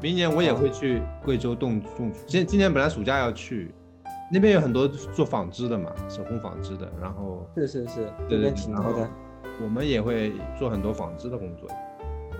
[0.00, 2.12] 明年我也会去贵州种种。
[2.26, 3.74] 今今年本来暑假要去，
[4.30, 6.92] 那边有很多做纺织的嘛，手工纺织的。
[7.00, 9.10] 然后是是是，对对，挺多的。
[9.62, 11.68] 我们也会做很多纺织的工作。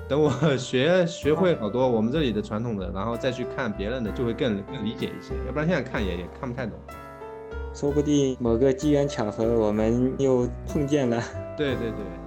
[0.09, 5.35] 等我 学学会好多我们这里的传统的，然后再去看别人的，就会更更理解一些。
[5.47, 6.79] 要不然现在看也也看不太懂。
[7.73, 11.23] 说不定某个机缘巧合，我们又碰见了。
[11.57, 12.24] 对 对对。